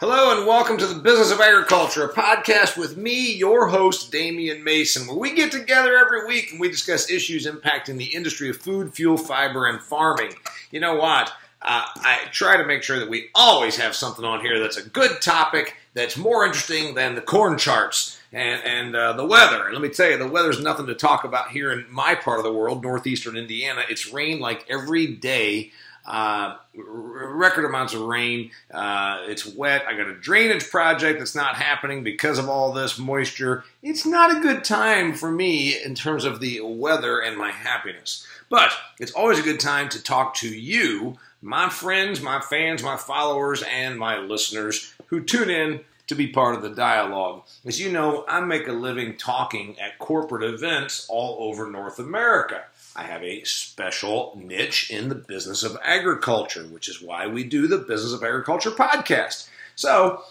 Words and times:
Hello 0.00 0.38
and 0.38 0.46
welcome 0.46 0.78
to 0.78 0.86
the 0.86 1.00
Business 1.00 1.32
of 1.32 1.40
Agriculture, 1.40 2.04
a 2.04 2.12
podcast 2.12 2.76
with 2.76 2.96
me, 2.96 3.32
your 3.32 3.66
host, 3.66 4.12
Damian 4.12 4.62
Mason, 4.62 5.08
where 5.08 5.16
we 5.16 5.34
get 5.34 5.50
together 5.50 5.98
every 5.98 6.24
week 6.24 6.52
and 6.52 6.60
we 6.60 6.70
discuss 6.70 7.10
issues 7.10 7.48
impacting 7.48 7.98
the 7.98 8.14
industry 8.14 8.48
of 8.48 8.58
food, 8.58 8.94
fuel, 8.94 9.16
fiber, 9.16 9.66
and 9.66 9.82
farming. 9.82 10.34
You 10.70 10.78
know 10.78 10.94
what? 10.94 11.32
Uh, 11.60 11.82
I 11.96 12.28
try 12.30 12.56
to 12.56 12.64
make 12.64 12.84
sure 12.84 13.00
that 13.00 13.10
we 13.10 13.30
always 13.34 13.76
have 13.78 13.96
something 13.96 14.24
on 14.24 14.40
here 14.40 14.60
that's 14.60 14.76
a 14.76 14.88
good 14.88 15.20
topic, 15.20 15.74
that's 15.94 16.16
more 16.16 16.46
interesting 16.46 16.94
than 16.94 17.16
the 17.16 17.20
corn 17.20 17.58
charts 17.58 18.20
and, 18.32 18.62
and 18.64 18.94
uh, 18.94 19.14
the 19.14 19.26
weather. 19.26 19.64
And 19.64 19.72
let 19.72 19.82
me 19.82 19.88
tell 19.88 20.08
you, 20.08 20.16
the 20.16 20.28
weather's 20.28 20.62
nothing 20.62 20.86
to 20.86 20.94
talk 20.94 21.24
about 21.24 21.50
here 21.50 21.72
in 21.72 21.86
my 21.90 22.14
part 22.14 22.38
of 22.38 22.44
the 22.44 22.52
world, 22.52 22.84
northeastern 22.84 23.36
Indiana. 23.36 23.82
It's 23.90 24.12
rained 24.12 24.40
like 24.40 24.64
every 24.70 25.08
day 25.08 25.72
uh, 26.08 26.56
record 26.74 27.66
amounts 27.66 27.92
of 27.92 28.00
rain. 28.00 28.50
Uh, 28.72 29.20
it's 29.26 29.46
wet. 29.46 29.84
I 29.86 29.94
got 29.94 30.08
a 30.08 30.14
drainage 30.14 30.68
project 30.70 31.18
that's 31.18 31.34
not 31.34 31.56
happening 31.56 32.02
because 32.02 32.38
of 32.38 32.48
all 32.48 32.72
this 32.72 32.98
moisture. 32.98 33.64
It's 33.82 34.06
not 34.06 34.34
a 34.34 34.40
good 34.40 34.64
time 34.64 35.12
for 35.12 35.30
me 35.30 35.80
in 35.80 35.94
terms 35.94 36.24
of 36.24 36.40
the 36.40 36.62
weather 36.62 37.20
and 37.20 37.36
my 37.36 37.50
happiness. 37.50 38.26
But 38.48 38.72
it's 38.98 39.12
always 39.12 39.38
a 39.38 39.42
good 39.42 39.60
time 39.60 39.90
to 39.90 40.02
talk 40.02 40.34
to 40.36 40.48
you, 40.48 41.18
my 41.42 41.68
friends, 41.68 42.22
my 42.22 42.40
fans, 42.40 42.82
my 42.82 42.96
followers, 42.96 43.62
and 43.62 43.98
my 43.98 44.18
listeners 44.18 44.94
who 45.06 45.22
tune 45.22 45.50
in 45.50 45.80
to 46.06 46.14
be 46.14 46.26
part 46.26 46.54
of 46.54 46.62
the 46.62 46.70
dialogue. 46.70 47.42
As 47.66 47.78
you 47.78 47.92
know, 47.92 48.24
I 48.26 48.40
make 48.40 48.66
a 48.66 48.72
living 48.72 49.18
talking 49.18 49.78
at 49.78 49.98
corporate 49.98 50.42
events 50.42 51.06
all 51.10 51.36
over 51.40 51.70
North 51.70 51.98
America. 51.98 52.64
I 52.98 53.04
have 53.04 53.22
a 53.22 53.44
special 53.44 54.36
niche 54.36 54.90
in 54.90 55.08
the 55.08 55.14
business 55.14 55.62
of 55.62 55.78
agriculture, 55.84 56.64
which 56.64 56.88
is 56.88 57.00
why 57.00 57.28
we 57.28 57.44
do 57.44 57.68
the 57.68 57.78
Business 57.78 58.12
of 58.12 58.24
Agriculture 58.24 58.72
podcast. 58.72 59.48
So, 59.76 60.24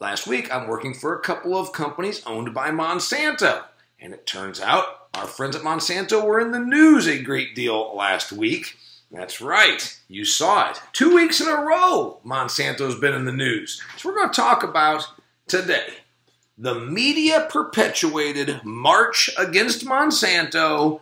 last 0.00 0.26
week 0.26 0.52
I'm 0.52 0.66
working 0.66 0.94
for 0.94 1.14
a 1.14 1.20
couple 1.20 1.56
of 1.56 1.72
companies 1.72 2.26
owned 2.26 2.52
by 2.52 2.72
Monsanto. 2.72 3.62
And 4.00 4.12
it 4.12 4.26
turns 4.26 4.60
out 4.60 4.84
our 5.14 5.28
friends 5.28 5.54
at 5.54 5.62
Monsanto 5.62 6.24
were 6.24 6.40
in 6.40 6.50
the 6.50 6.58
news 6.58 7.06
a 7.06 7.22
great 7.22 7.54
deal 7.54 7.94
last 7.94 8.32
week. 8.32 8.76
That's 9.12 9.40
right, 9.40 9.96
you 10.08 10.24
saw 10.24 10.70
it. 10.70 10.80
Two 10.92 11.14
weeks 11.14 11.40
in 11.40 11.46
a 11.46 11.54
row, 11.54 12.18
Monsanto's 12.26 12.98
been 12.98 13.14
in 13.14 13.26
the 13.26 13.32
news. 13.32 13.80
So, 13.96 14.08
we're 14.08 14.16
going 14.16 14.30
to 14.30 14.34
talk 14.34 14.64
about 14.64 15.06
today 15.46 15.86
the 16.58 16.74
media 16.74 17.46
perpetuated 17.48 18.60
march 18.64 19.30
against 19.38 19.86
Monsanto 19.86 21.00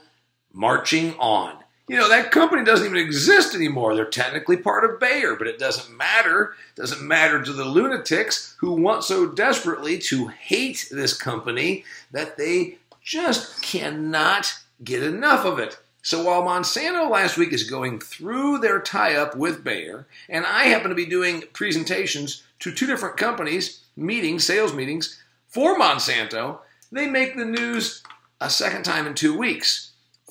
marching 0.58 1.14
on. 1.20 1.54
You 1.86 1.96
know, 1.96 2.08
that 2.08 2.32
company 2.32 2.64
doesn't 2.64 2.84
even 2.84 2.98
exist 2.98 3.54
anymore. 3.54 3.94
They're 3.94 4.04
technically 4.04 4.56
part 4.56 4.84
of 4.84 4.98
Bayer, 4.98 5.36
but 5.36 5.46
it 5.46 5.58
doesn't 5.58 5.96
matter. 5.96 6.54
It 6.76 6.80
doesn't 6.80 7.00
matter 7.00 7.42
to 7.42 7.52
the 7.52 7.64
lunatics 7.64 8.56
who 8.58 8.72
want 8.72 9.04
so 9.04 9.26
desperately 9.26 9.98
to 9.98 10.26
hate 10.26 10.88
this 10.90 11.16
company 11.16 11.84
that 12.10 12.36
they 12.36 12.78
just 13.02 13.62
cannot 13.62 14.52
get 14.82 15.02
enough 15.02 15.46
of 15.46 15.60
it. 15.60 15.78
So 16.02 16.24
while 16.24 16.42
Monsanto 16.42 17.08
last 17.08 17.38
week 17.38 17.52
is 17.52 17.70
going 17.70 18.00
through 18.00 18.58
their 18.58 18.80
tie 18.80 19.14
up 19.14 19.36
with 19.36 19.62
Bayer, 19.62 20.06
and 20.28 20.44
I 20.44 20.64
happen 20.64 20.90
to 20.90 20.96
be 20.96 21.06
doing 21.06 21.44
presentations 21.52 22.42
to 22.58 22.74
two 22.74 22.86
different 22.86 23.16
companies, 23.16 23.84
meetings, 23.96 24.44
sales 24.44 24.74
meetings 24.74 25.22
for 25.46 25.78
Monsanto, 25.78 26.58
they 26.90 27.06
make 27.06 27.36
the 27.36 27.44
news 27.44 28.02
a 28.40 28.50
second 28.50 28.84
time 28.84 29.06
in 29.06 29.14
two 29.14 29.38
weeks. 29.38 29.87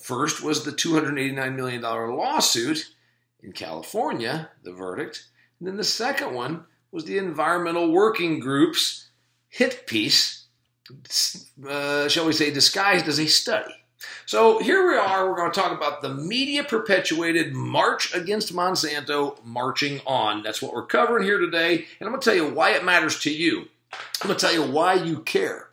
First 0.08 0.42
was 0.42 0.64
the 0.64 0.72
$289 0.72 1.54
million 1.54 1.82
lawsuit 1.82 2.94
in 3.44 3.52
California, 3.52 4.50
the 4.64 4.72
verdict. 4.72 5.26
And 5.60 5.68
then 5.68 5.76
the 5.76 5.84
second 5.84 6.34
one 6.34 6.64
was 6.94 7.04
the 7.04 7.18
Environmental 7.18 7.92
Working 7.92 8.40
Group's 8.40 9.10
hit 9.50 9.86
piece, 9.86 10.46
uh, 11.68 12.08
shall 12.08 12.26
we 12.26 12.32
say, 12.32 12.52
disguised 12.52 13.10
as 13.10 13.20
a 13.20 13.26
study. 13.26 13.74
So 14.26 14.60
here 14.60 14.88
we 14.88 14.96
are. 14.96 15.30
We're 15.30 15.36
going 15.36 15.52
to 15.52 15.60
talk 15.60 15.76
about 15.76 16.02
the 16.02 16.14
media 16.14 16.64
perpetuated 16.64 17.54
march 17.54 18.16
against 18.16 18.56
Monsanto 18.56 19.44
marching 19.44 20.00
on. 20.08 20.42
That's 20.42 20.62
what 20.62 20.72
we're 20.72 20.86
covering 20.86 21.26
here 21.26 21.40
today. 21.40 21.86
And 22.00 22.08
I'm 22.08 22.12
going 22.12 22.22
to 22.22 22.30
tell 22.30 22.34
you 22.34 22.48
why 22.48 22.70
it 22.70 22.86
matters 22.86 23.20
to 23.24 23.30
you. 23.30 23.68
I'm 24.22 24.28
going 24.30 24.40
to 24.40 24.46
tell 24.46 24.54
you 24.54 24.72
why 24.72 24.94
you 24.94 25.20
care. 25.20 25.68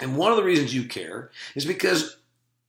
And 0.00 0.16
one 0.16 0.32
of 0.32 0.36
the 0.36 0.42
reasons 0.42 0.74
you 0.74 0.82
care 0.82 1.30
is 1.54 1.64
because 1.64 2.16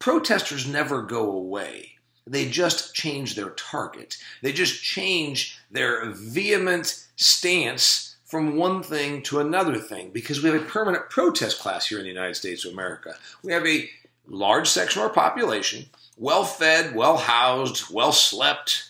protesters 0.04 0.68
never 0.68 1.02
go 1.02 1.32
away. 1.32 1.92
They 2.28 2.50
just 2.50 2.94
change 2.94 3.36
their 3.36 3.52
target. 3.52 4.18
They 4.42 4.52
just 4.52 4.84
change 4.84 5.58
their 5.72 6.10
vehement 6.10 7.08
stance 7.16 8.18
from 8.26 8.58
one 8.58 8.84
thing 8.84 9.22
to 9.24 9.40
another 9.40 9.78
thing 9.78 10.10
because 10.12 10.44
we 10.44 10.50
have 10.50 10.62
a 10.62 10.66
permanent 10.66 11.10
protest 11.10 11.62
class 11.62 11.88
here 11.88 12.00
in 12.00 12.04
the 12.04 12.10
United 12.10 12.36
States 12.36 12.66
of 12.66 12.74
America. 12.74 13.16
We 13.44 13.54
have 13.54 13.66
a 13.66 13.90
large 14.28 14.68
section 14.68 15.02
of 15.02 15.08
our 15.08 15.14
population, 15.14 15.86
well 16.18 16.44
fed, 16.44 16.94
well 16.94 17.16
housed, 17.16 17.90
well 17.90 18.12
slept, 18.12 18.90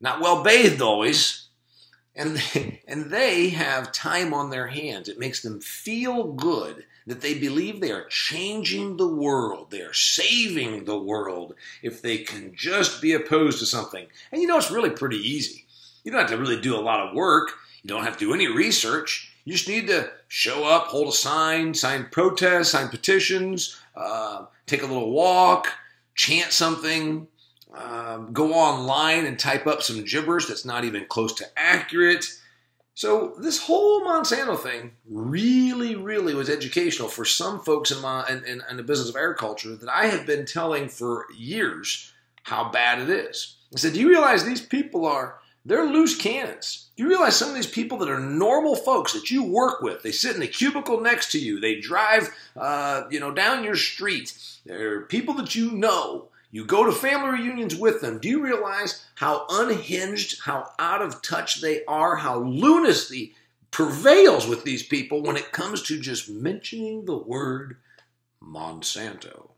not 0.00 0.22
well 0.22 0.42
bathed 0.42 0.80
always, 0.80 1.48
and 2.16 2.38
they, 2.38 2.80
and 2.88 3.10
they 3.10 3.50
have 3.50 3.92
time 3.92 4.32
on 4.32 4.48
their 4.48 4.68
hands. 4.68 5.10
It 5.10 5.18
makes 5.18 5.42
them 5.42 5.60
feel 5.60 6.32
good 6.32 6.86
that 7.10 7.20
they 7.20 7.38
believe 7.38 7.80
they 7.80 7.92
are 7.92 8.06
changing 8.06 8.96
the 8.96 9.08
world, 9.08 9.70
they 9.70 9.80
are 9.80 9.92
saving 9.92 10.84
the 10.84 10.98
world 10.98 11.54
if 11.82 12.00
they 12.00 12.18
can 12.18 12.54
just 12.54 13.02
be 13.02 13.12
opposed 13.12 13.58
to 13.58 13.66
something. 13.66 14.06
And 14.30 14.40
you 14.40 14.46
know, 14.46 14.56
it's 14.56 14.70
really 14.70 14.90
pretty 14.90 15.16
easy. 15.16 15.66
You 16.04 16.12
don't 16.12 16.20
have 16.20 16.30
to 16.30 16.38
really 16.38 16.60
do 16.60 16.76
a 16.76 16.80
lot 16.80 17.06
of 17.06 17.14
work, 17.14 17.50
you 17.82 17.88
don't 17.88 18.04
have 18.04 18.16
to 18.18 18.26
do 18.26 18.34
any 18.34 18.46
research. 18.46 19.26
You 19.44 19.54
just 19.54 19.68
need 19.68 19.86
to 19.88 20.10
show 20.28 20.64
up, 20.64 20.88
hold 20.88 21.08
a 21.08 21.12
sign, 21.12 21.72
sign 21.72 22.08
protests, 22.10 22.70
sign 22.70 22.88
petitions, 22.88 23.80
uh, 23.96 24.44
take 24.66 24.82
a 24.82 24.86
little 24.86 25.10
walk, 25.10 25.66
chant 26.14 26.52
something, 26.52 27.26
um, 27.74 28.32
go 28.32 28.52
online 28.52 29.24
and 29.24 29.38
type 29.38 29.66
up 29.66 29.82
some 29.82 30.04
gibberish 30.04 30.46
that's 30.46 30.64
not 30.64 30.84
even 30.84 31.06
close 31.06 31.32
to 31.34 31.46
accurate. 31.56 32.26
So 32.94 33.34
this 33.38 33.62
whole 33.62 34.02
Monsanto 34.02 34.58
thing 34.58 34.92
really, 35.08 35.94
really 35.94 36.34
was 36.34 36.50
educational 36.50 37.08
for 37.08 37.24
some 37.24 37.60
folks 37.60 37.90
in, 37.90 38.00
my, 38.02 38.28
in, 38.28 38.44
in, 38.44 38.62
in 38.68 38.76
the 38.76 38.82
business 38.82 39.08
of 39.08 39.16
agriculture 39.16 39.74
that 39.76 39.88
I 39.88 40.06
have 40.06 40.26
been 40.26 40.44
telling 40.44 40.88
for 40.88 41.26
years 41.34 42.12
how 42.42 42.70
bad 42.70 42.98
it 42.98 43.08
is. 43.08 43.56
I 43.72 43.78
said, 43.78 43.94
do 43.94 44.00
you 44.00 44.08
realize 44.08 44.44
these 44.44 44.64
people 44.64 45.06
are, 45.06 45.38
they're 45.64 45.84
loose 45.84 46.16
cannons. 46.16 46.90
Do 46.96 47.04
you 47.04 47.08
realize 47.08 47.36
some 47.36 47.50
of 47.50 47.54
these 47.54 47.66
people 47.66 47.98
that 47.98 48.10
are 48.10 48.18
normal 48.18 48.74
folks 48.74 49.12
that 49.12 49.30
you 49.30 49.44
work 49.44 49.80
with, 49.80 50.02
they 50.02 50.12
sit 50.12 50.34
in 50.34 50.40
the 50.40 50.48
cubicle 50.48 51.00
next 51.00 51.30
to 51.32 51.38
you, 51.38 51.60
they 51.60 51.78
drive, 51.78 52.34
uh, 52.56 53.04
you 53.10 53.20
know, 53.20 53.30
down 53.30 53.62
your 53.62 53.76
street. 53.76 54.36
They're 54.66 55.02
people 55.02 55.34
that 55.34 55.54
you 55.54 55.70
know 55.70 56.29
you 56.52 56.64
go 56.64 56.84
to 56.84 56.92
family 56.92 57.40
reunions 57.40 57.76
with 57.76 58.00
them. 58.00 58.18
Do 58.18 58.28
you 58.28 58.42
realize 58.42 59.06
how 59.14 59.46
unhinged, 59.48 60.42
how 60.42 60.70
out 60.78 61.00
of 61.00 61.22
touch 61.22 61.60
they 61.60 61.84
are, 61.84 62.16
how 62.16 62.40
lunacy 62.40 63.34
prevails 63.70 64.48
with 64.48 64.64
these 64.64 64.82
people 64.82 65.22
when 65.22 65.36
it 65.36 65.52
comes 65.52 65.82
to 65.82 66.00
just 66.00 66.28
mentioning 66.28 67.04
the 67.04 67.16
word 67.16 67.76
Monsanto? 68.42 69.50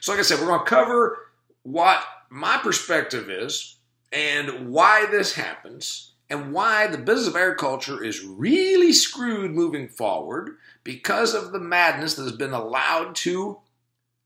So, 0.00 0.12
like 0.12 0.18
I 0.18 0.22
said, 0.22 0.40
we're 0.40 0.46
going 0.46 0.60
to 0.60 0.66
cover 0.66 1.30
what 1.62 2.02
my 2.30 2.56
perspective 2.56 3.30
is 3.30 3.76
and 4.12 4.70
why 4.70 5.06
this 5.06 5.34
happens 5.34 6.14
and 6.28 6.52
why 6.52 6.88
the 6.88 6.98
business 6.98 7.28
of 7.28 7.36
agriculture 7.36 8.02
is 8.02 8.24
really 8.24 8.92
screwed 8.92 9.52
moving 9.52 9.88
forward 9.88 10.56
because 10.82 11.32
of 11.32 11.52
the 11.52 11.60
madness 11.60 12.14
that 12.14 12.24
has 12.24 12.32
been 12.32 12.52
allowed 12.52 13.14
to 13.14 13.60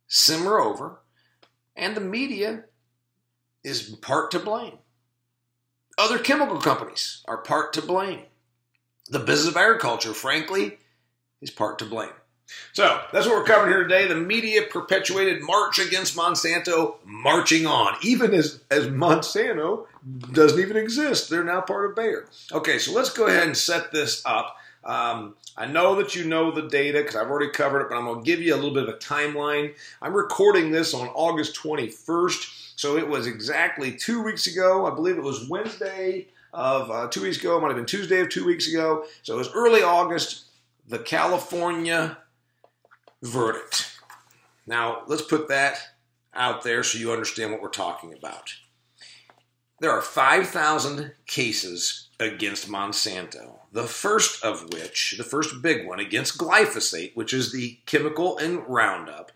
simmer 0.08 0.58
over 0.58 1.01
and 1.76 1.96
the 1.96 2.00
media 2.00 2.64
is 3.64 3.82
part 3.82 4.30
to 4.32 4.38
blame. 4.38 4.78
Other 5.98 6.18
chemical 6.18 6.60
companies 6.60 7.22
are 7.26 7.38
part 7.38 7.72
to 7.74 7.82
blame. 7.82 8.20
The 9.08 9.18
business 9.18 9.48
of 9.48 9.56
agriculture, 9.56 10.14
frankly, 10.14 10.78
is 11.40 11.50
part 11.50 11.78
to 11.80 11.84
blame. 11.84 12.10
So 12.72 13.00
that's 13.12 13.26
what 13.26 13.36
we're 13.36 13.44
covering 13.44 13.72
here 13.72 13.82
today. 13.82 14.06
The 14.06 14.16
media 14.16 14.62
perpetuated 14.62 15.42
march 15.42 15.78
against 15.78 16.16
Monsanto 16.16 16.96
marching 17.04 17.66
on, 17.66 17.94
even 18.02 18.34
as, 18.34 18.62
as 18.70 18.86
Monsanto 18.86 19.86
doesn't 20.32 20.60
even 20.60 20.76
exist. 20.76 21.30
They're 21.30 21.44
now 21.44 21.60
part 21.60 21.90
of 21.90 21.96
Bayer. 21.96 22.28
Okay, 22.52 22.78
so 22.78 22.92
let's 22.92 23.10
go 23.10 23.26
ahead 23.26 23.46
and 23.46 23.56
set 23.56 23.92
this 23.92 24.22
up. 24.25 24.56
Um, 24.84 25.37
I 25.56 25.67
know 25.67 25.94
that 25.96 26.14
you 26.14 26.25
know 26.25 26.50
the 26.50 26.69
data 26.69 26.99
because 26.99 27.17
I've 27.17 27.31
already 27.31 27.50
covered 27.50 27.82
it, 27.82 27.88
but 27.88 27.96
I'm 27.96 28.06
going 28.06 28.20
to 28.20 28.25
give 28.25 28.40
you 28.40 28.55
a 28.55 28.56
little 28.56 28.75
bit 28.75 28.88
of 28.88 28.88
a 28.88 28.99
timeline. 28.99 29.75
I'm 30.00 30.14
recording 30.14 30.73
this 30.73 30.94
on 30.94 31.08
August 31.08 31.55
21st, 31.56 32.75
so 32.76 32.96
it 32.96 33.06
was 33.06 33.26
exactly 33.26 33.93
two 33.93 34.23
weeks 34.23 34.46
ago. 34.46 34.87
I 34.87 34.94
believe 34.94 35.17
it 35.17 35.23
was 35.23 35.49
Wednesday 35.49 36.29
of 36.52 36.90
uh, 36.90 37.08
two 37.08 37.23
weeks 37.23 37.38
ago. 37.38 37.56
It 37.56 37.61
might 37.61 37.69
have 37.69 37.76
been 37.76 37.87
Tuesday 37.87 38.20
of 38.20 38.29
two 38.29 38.44
weeks 38.44 38.69
ago. 38.69 39.05
So 39.23 39.34
it 39.34 39.38
was 39.38 39.52
early 39.55 39.82
August. 39.82 40.46
The 40.88 40.99
California 40.99 42.19
verdict. 43.23 43.96
Now, 44.67 45.02
let's 45.06 45.23
put 45.23 45.49
that 45.49 45.78
out 46.35 46.62
there 46.62 46.82
so 46.82 46.99
you 46.99 47.12
understand 47.12 47.52
what 47.52 47.62
we're 47.62 47.69
talking 47.69 48.14
about. 48.14 48.52
There 49.81 49.90
are 49.90 50.02
5,000 50.02 51.12
cases 51.26 52.08
against 52.22 52.69
Monsanto. 52.69 53.58
The 53.72 53.84
first 53.84 54.44
of 54.44 54.72
which, 54.72 55.14
the 55.16 55.24
first 55.24 55.62
big 55.62 55.86
one 55.86 56.00
against 56.00 56.38
glyphosate, 56.38 57.16
which 57.16 57.32
is 57.32 57.52
the 57.52 57.78
chemical 57.86 58.38
in 58.38 58.60
Roundup, 58.60 59.32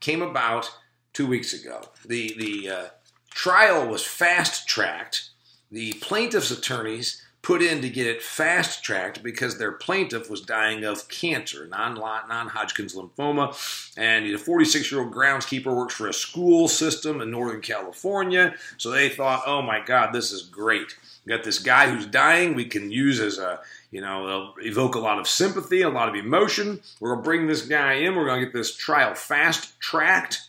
came 0.00 0.22
about 0.22 0.70
two 1.12 1.26
weeks 1.26 1.52
ago. 1.52 1.82
The, 2.04 2.34
the 2.38 2.70
uh, 2.70 2.86
trial 3.30 3.86
was 3.86 4.04
fast 4.04 4.68
tracked. 4.68 5.30
The 5.70 5.92
plaintiff's 5.94 6.50
attorneys 6.50 7.22
put 7.42 7.60
in 7.60 7.82
to 7.82 7.88
get 7.88 8.06
it 8.06 8.22
fast 8.22 8.84
tracked 8.84 9.22
because 9.22 9.58
their 9.58 9.72
plaintiff 9.72 10.30
was 10.30 10.40
dying 10.40 10.84
of 10.84 11.08
cancer, 11.08 11.66
non 11.66 11.96
Hodgkin's 11.96 12.94
lymphoma. 12.94 13.54
And 13.96 14.26
a 14.26 14.38
46 14.38 14.90
year 14.90 15.02
old 15.02 15.12
groundskeeper 15.12 15.76
works 15.76 15.94
for 15.94 16.08
a 16.08 16.14
school 16.14 16.68
system 16.68 17.20
in 17.20 17.30
Northern 17.30 17.60
California. 17.60 18.54
So 18.78 18.90
they 18.90 19.08
thought, 19.08 19.42
oh 19.46 19.62
my 19.62 19.80
God, 19.84 20.12
this 20.12 20.32
is 20.32 20.42
great. 20.42 20.96
We 21.24 21.30
got 21.30 21.44
this 21.44 21.58
guy 21.58 21.88
who's 21.90 22.06
dying, 22.06 22.54
we 22.54 22.64
can 22.64 22.90
use 22.90 23.20
as 23.20 23.38
a 23.38 23.60
you 23.92 24.00
know, 24.00 24.54
evoke 24.62 24.94
a 24.94 24.98
lot 24.98 25.18
of 25.18 25.28
sympathy, 25.28 25.82
a 25.82 25.88
lot 25.90 26.08
of 26.08 26.14
emotion. 26.14 26.80
We're 26.98 27.10
going 27.10 27.22
to 27.22 27.24
bring 27.24 27.46
this 27.46 27.62
guy 27.62 27.92
in. 27.92 28.16
We're 28.16 28.24
going 28.24 28.40
to 28.40 28.46
get 28.46 28.54
this 28.54 28.74
trial 28.74 29.14
fast 29.14 29.78
tracked. 29.80 30.40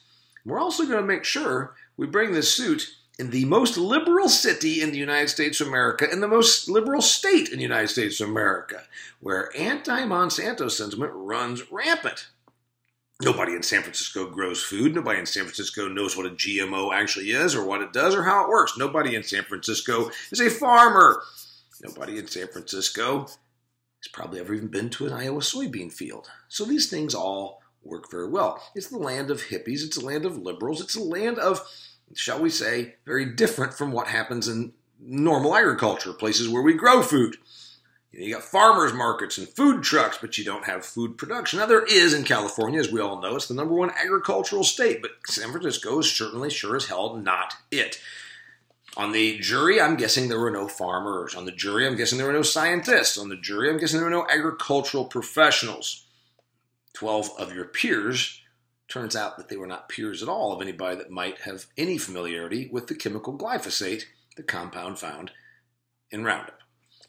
We're 0.46 0.60
also 0.60 0.86
going 0.86 1.01
to 1.01 1.06
make 1.06 1.25
sure 1.25 1.75
we 1.98 2.07
bring 2.07 2.31
this 2.31 2.54
suit 2.54 2.96
in 3.19 3.30
the 3.30 3.45
most 3.45 3.77
liberal 3.77 4.27
city 4.27 4.81
in 4.81 4.92
the 4.92 4.98
United 4.98 5.30
States 5.30 5.62
of 5.62 5.68
America, 5.68 6.10
in 6.12 6.19
the 6.19 6.27
most 6.27 6.68
liberal 6.68 7.01
state 7.01 7.50
in 7.50 7.57
the 7.57 7.63
United 7.63 7.89
States 7.89 8.19
of 8.19 8.30
America, 8.30 8.83
where 9.19 9.51
anti 9.57 10.01
Monsanto 10.01 10.69
sentiment 10.69 11.12
runs 11.13 11.71
rampant. 11.71 12.27
Nobody 13.21 13.54
in 13.54 13.63
San 13.63 13.83
Francisco 13.83 14.30
grows 14.30 14.62
food. 14.62 14.95
Nobody 14.95 15.19
in 15.19 15.25
San 15.25 15.44
Francisco 15.44 15.88
knows 15.88 16.18
what 16.18 16.25
a 16.25 16.31
GMO 16.31 16.94
actually 16.94 17.31
is 17.31 17.56
or 17.56 17.63
what 17.63 17.81
it 17.81 17.94
does 17.94 18.15
or 18.15 18.24
how 18.24 18.44
it 18.44 18.50
works. 18.50 18.77
Nobody 18.77 19.15
in 19.15 19.24
San 19.24 19.44
Francisco 19.44 20.10
is 20.31 20.42
a 20.42 20.50
farmer. 20.50 21.21
Nobody 21.81 22.18
in 22.18 22.27
San 22.27 22.48
Francisco 22.48 23.21
has 23.21 24.12
probably 24.12 24.39
ever 24.39 24.54
even 24.54 24.68
been 24.68 24.89
to 24.89 25.06
an 25.06 25.13
Iowa 25.13 25.39
soybean 25.39 25.94
field. 25.94 26.30
So 26.50 26.65
these 26.65 26.89
things 26.89 27.13
all 27.15 27.62
work 27.83 28.10
very 28.10 28.27
well. 28.27 28.62
It's 28.75 28.89
the 28.89 28.98
land 28.98 29.30
of 29.30 29.44
hippies, 29.44 29.86
it's 29.86 29.98
the 29.98 30.06
land 30.06 30.25
of 30.25 30.38
liberals, 30.38 30.81
it's 30.81 30.95
the 30.95 31.04
land 31.04 31.38
of 31.38 31.62
shall 32.15 32.42
we 32.42 32.50
say, 32.50 32.95
very 33.06 33.25
different 33.25 33.74
from 33.74 33.92
what 33.92 34.07
happens 34.07 34.48
in 34.48 34.74
normal 35.00 35.56
agriculture, 35.56 36.13
places 36.13 36.50
where 36.50 36.62
we 36.62 36.74
grow 36.74 37.01
food. 37.01 37.38
You, 38.12 38.19
know, 38.19 38.25
you 38.25 38.33
got 38.36 38.44
farmers 38.44 38.94
markets 38.94 39.38
and 39.38 39.48
food 39.48 39.83
trucks, 39.83 40.18
but 40.19 40.38
you 40.38 40.44
don't 40.44 40.65
have 40.65 40.86
food 40.86 41.18
production. 41.18 41.60
Now, 41.60 41.65
there 41.65 41.86
is 41.86 42.13
in 42.13 42.24
California, 42.24 42.80
as 42.80 42.92
we 42.92 43.01
all 43.01 43.21
know, 43.21 43.36
it's 43.36 43.48
the 43.48 43.54
number 43.54 43.74
one 43.74 43.92
agricultural 43.92 44.63
state, 44.63 45.01
but 45.01 45.12
San 45.25 45.51
Francisco 45.51 46.00
is 46.00 46.12
certainly, 46.12 46.50
sure 46.50 46.75
as 46.75 46.86
hell, 46.86 47.15
not 47.18 47.56
it. 47.71 48.00
On 48.95 49.12
the 49.12 49.39
jury, 49.39 49.81
I'm 49.81 49.95
guessing 49.95 50.30
there 50.30 50.39
were 50.39 50.51
no 50.51 50.68
farmers. 50.68 51.33
On 51.33 51.45
the 51.45 51.51
jury, 51.51 51.88
I'm 51.88 51.95
guessing 51.95 52.19
there 52.19 52.27
were 52.27 52.33
no 52.33 52.44
scientists. 52.44 53.18
On 53.18 53.30
the 53.30 53.36
jury, 53.36 53.69
I'm 53.69 53.80
guessing 53.80 54.00
there 54.00 54.10
were 54.10 54.15
no 54.15 54.27
agricultural 54.30 55.06
professionals. 55.06 56.06
Twelve 56.94 57.31
of 57.39 57.56
your 57.56 57.65
peers 57.65 58.43
Turns 58.88 59.15
out 59.15 59.38
that 59.38 59.50
they 59.50 59.57
were 59.57 59.68
not 59.68 59.89
peers 59.89 60.21
at 60.21 60.30
all 60.30 60.51
of 60.51 60.62
anybody 60.62 60.95
that 60.97 61.09
might 61.09 61.41
have 61.41 61.65
any 61.77 61.97
familiarity 61.97 62.69
with 62.71 62.88
the 62.88 62.95
chemical 62.95 63.38
glyphosate, 63.38 64.03
the 64.35 64.44
compound 64.44 65.00
found 65.00 65.31
in 66.12 66.24
Roundup. 66.24 66.59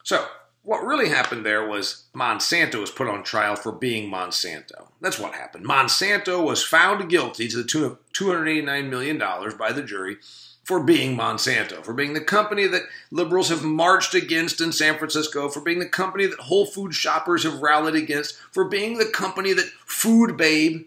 So, 0.03 0.27
what 0.63 0.85
really 0.85 1.11
happened 1.11 1.45
there 1.45 1.69
was 1.69 2.05
Monsanto 2.15 2.81
was 2.81 2.91
put 2.91 3.07
on 3.07 3.23
trial 3.23 3.55
for 3.55 3.71
being 3.71 4.11
Monsanto. 4.11 4.89
That's 5.01 5.19
what 5.19 5.35
happened. 5.35 5.67
Monsanto 5.67 6.43
was 6.43 6.65
found 6.65 7.11
guilty 7.11 7.49
to 7.49 7.57
the 7.59 7.65
tune 7.65 7.85
of 7.85 7.99
$289 8.15 8.89
million 8.89 9.19
by 9.59 9.73
the 9.73 9.83
jury 9.83 10.17
for 10.65 10.83
being 10.83 11.17
Monsanto, 11.17 11.85
for 11.85 11.93
being 11.93 12.15
the 12.15 12.23
company 12.23 12.67
that 12.67 12.85
liberals 13.11 13.51
have 13.51 13.63
marched 13.63 14.15
against 14.15 14.63
in 14.63 14.73
San 14.73 14.97
Francisco, 14.97 15.51
for 15.51 15.61
being 15.61 15.79
the 15.79 15.89
company 15.89 16.25
that 16.27 16.41
Whole 16.41 16.65
Food 16.65 16.95
shoppers 16.95 17.45
have 17.45 17.61
rallied 17.61 17.95
against, 17.95 18.37
for 18.51 18.65
being 18.65 18.97
the 18.97 19.05
company 19.05 19.53
that 19.53 19.71
Food 19.85 20.39
Babe 20.39 20.87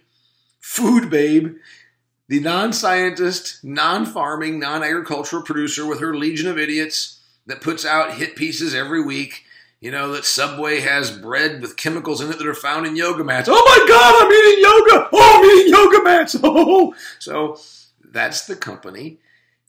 Food 0.68 1.10
Babe, 1.10 1.56
the 2.28 2.42
non 2.42 2.74
scientist, 2.74 3.64
non 3.64 4.06
farming, 4.06 4.60
non 4.60 4.84
agricultural 4.84 5.42
producer 5.42 5.88
with 5.88 6.02
her 6.02 6.14
legion 6.16 6.48
of 6.48 6.60
idiots 6.60 7.22
that 7.46 7.62
puts 7.62 7.86
out 7.86 8.16
hit 8.16 8.36
pieces 8.36 8.76
every 8.76 9.02
week. 9.02 9.46
You 9.80 9.92
know, 9.92 10.12
that 10.12 10.26
Subway 10.26 10.82
has 10.82 11.18
bread 11.18 11.62
with 11.62 11.78
chemicals 11.78 12.20
in 12.20 12.30
it 12.30 12.38
that 12.38 12.46
are 12.46 12.54
found 12.54 12.86
in 12.86 12.98
yoga 12.98 13.24
mats. 13.24 13.48
Oh 13.50 13.54
my 13.54 13.88
God, 13.88 14.24
I'm 14.24 14.32
eating 14.32 14.64
yoga. 14.64 15.10
Oh, 15.14 15.40
I'm 15.40 15.58
eating 15.58 15.74
yoga 15.74 16.04
mats. 16.04 16.36
Oh, 16.44 16.94
so 17.18 17.58
that's 18.04 18.46
the 18.46 18.58
company, 18.58 19.20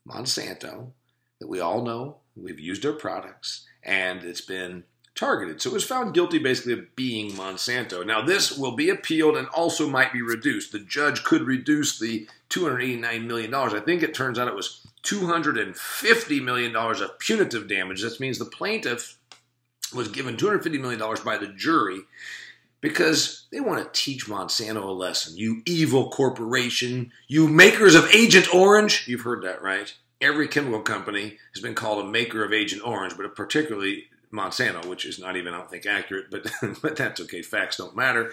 Monsanto, 0.07 0.91
that 1.39 1.49
we 1.49 1.61
all 1.61 1.83
know. 1.83 2.17
We've 2.35 2.61
used 2.61 2.83
their 2.83 2.93
products, 2.93 3.67
and 3.85 4.25
it's 4.25 4.43
been 4.43 4.83
targeted. 5.19 5.61
So 5.61 5.71
it 5.71 5.75
was 5.75 5.85
found 5.85 6.15
guilty 6.15 6.39
basically 6.39 6.75
of 6.75 6.95
being 6.95 7.33
Monsanto. 7.33 8.07
Now, 8.07 8.23
this 8.23 8.57
will 8.57 8.77
be 8.77 8.89
appealed 8.89 9.37
and 9.37 9.49
also 9.49 9.89
might 9.89 10.13
be 10.13 10.23
reduced. 10.23 10.73
The 10.73 10.79
judge 10.79 11.25
could 11.25 11.43
reduce 11.43 11.99
the 11.99 12.29
$289 12.51 13.27
million. 13.27 13.53
I 13.53 13.81
think 13.81 14.03
it 14.03 14.15
turns 14.15 14.39
out 14.39 14.49
it 14.49 14.55
was 14.55 14.87
$250 15.03 16.43
million 16.43 16.75
of 16.77 17.19
punitive 17.19 17.69
damage. 17.69 18.03
This 18.03 18.21
means 18.21 18.39
the 18.39 18.45
plaintiff 18.45 19.19
was 19.95 20.09
given 20.09 20.37
$250 20.37 20.81
million 20.81 21.01
by 21.25 21.37
the 21.37 21.49
jury 21.49 22.01
because 22.81 23.47
they 23.51 23.59
want 23.59 23.83
to 23.83 24.01
teach 24.01 24.27
Monsanto 24.27 24.85
a 24.85 24.93
lesson. 24.93 25.37
You 25.37 25.63
evil 25.67 26.11
corporation, 26.11 27.11
you 27.27 27.49
makers 27.49 27.95
of 27.97 28.09
Agent 28.15 28.55
Orange. 28.55 29.09
You've 29.09 29.23
heard 29.23 29.43
that, 29.43 29.63
right? 29.63 29.93
Every 30.21 30.47
chemical 30.47 30.81
company 30.81 31.39
has 31.55 31.63
been 31.63 31.75
called 31.75 32.05
a 32.05 32.09
maker 32.09 32.45
of 32.45 32.53
Agent 32.53 32.83
Orange, 32.85 33.17
but 33.17 33.35
particularly 33.35 34.05
Monsanto, 34.33 34.85
which 34.87 35.05
is 35.05 35.19
not 35.19 35.37
even, 35.37 35.55
I 35.55 35.59
don't 35.59 35.71
think, 35.71 35.87
accurate, 35.87 36.31
but, 36.31 36.51
but 36.83 36.97
that's 36.97 37.21
okay. 37.23 37.43
Facts 37.43 37.77
don't 37.77 37.97
matter. 37.97 38.33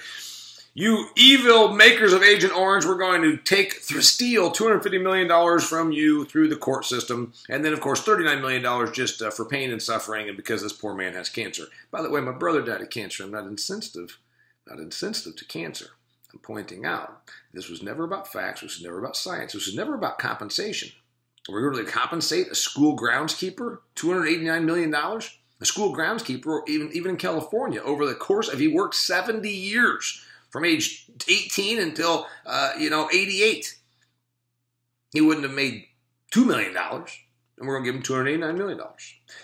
You 0.77 1.07
evil 1.15 1.73
makers 1.73 2.11
of 2.11 2.21
Agent 2.21 2.53
Orange, 2.53 2.85
we're 2.85 2.97
going 2.97 3.21
to 3.21 3.37
take 3.37 3.75
steal 3.75 4.51
$250 4.51 5.01
million 5.01 5.59
from 5.61 5.93
you 5.93 6.25
through 6.25 6.49
the 6.49 6.57
court 6.57 6.83
system, 6.83 7.31
and 7.47 7.63
then, 7.63 7.71
of 7.71 7.79
course, 7.79 8.03
$39 8.03 8.41
million 8.41 8.93
just 8.93 9.21
uh, 9.21 9.31
for 9.31 9.45
pain 9.45 9.71
and 9.71 9.81
suffering, 9.81 10.27
and 10.27 10.35
because 10.35 10.61
this 10.61 10.73
poor 10.73 10.93
man 10.93 11.13
has 11.13 11.29
cancer. 11.29 11.67
By 11.91 12.01
the 12.01 12.09
way, 12.09 12.19
my 12.19 12.33
brother 12.33 12.61
died 12.61 12.81
of 12.81 12.89
cancer. 12.89 13.23
I'm 13.23 13.31
not 13.31 13.45
insensitive, 13.45 14.19
not 14.67 14.79
insensitive 14.79 15.37
to 15.37 15.45
cancer. 15.45 15.91
I'm 16.33 16.39
pointing 16.39 16.85
out 16.85 17.21
this 17.53 17.69
was 17.69 17.81
never 17.81 18.03
about 18.03 18.27
facts. 18.27 18.59
This 18.59 18.75
was 18.75 18.83
never 18.83 18.99
about 18.99 19.15
science. 19.15 19.53
This 19.53 19.67
was 19.67 19.75
never 19.77 19.95
about 19.95 20.19
compensation. 20.19 20.89
We're 21.47 21.71
going 21.71 21.85
to 21.85 21.89
compensate 21.89 22.47
a 22.47 22.55
school 22.55 22.97
groundskeeper 22.97 23.79
$289 23.95 24.65
million? 24.65 24.93
A 25.61 25.65
school 25.65 25.95
groundskeeper, 25.95 26.61
even, 26.67 26.91
even 26.93 27.11
in 27.11 27.17
California, 27.17 27.81
over 27.81 28.05
the 28.05 28.15
course 28.15 28.49
of 28.49 28.59
he 28.59 28.67
worked 28.67 28.95
70 28.95 29.49
years 29.49 30.21
from 30.49 30.65
age 30.65 31.05
18 31.27 31.79
until, 31.79 32.27
uh, 32.45 32.71
you 32.77 32.89
know, 32.89 33.09
88. 33.13 33.77
He 35.11 35.21
wouldn't 35.21 35.45
have 35.45 35.55
made 35.55 35.85
$2 36.33 36.45
million, 36.45 36.75
and 36.75 37.67
we're 37.67 37.79
going 37.79 37.85
to 37.85 37.91
give 37.91 37.95
him 37.95 38.25
$289 38.25 38.57
million. 38.57 38.79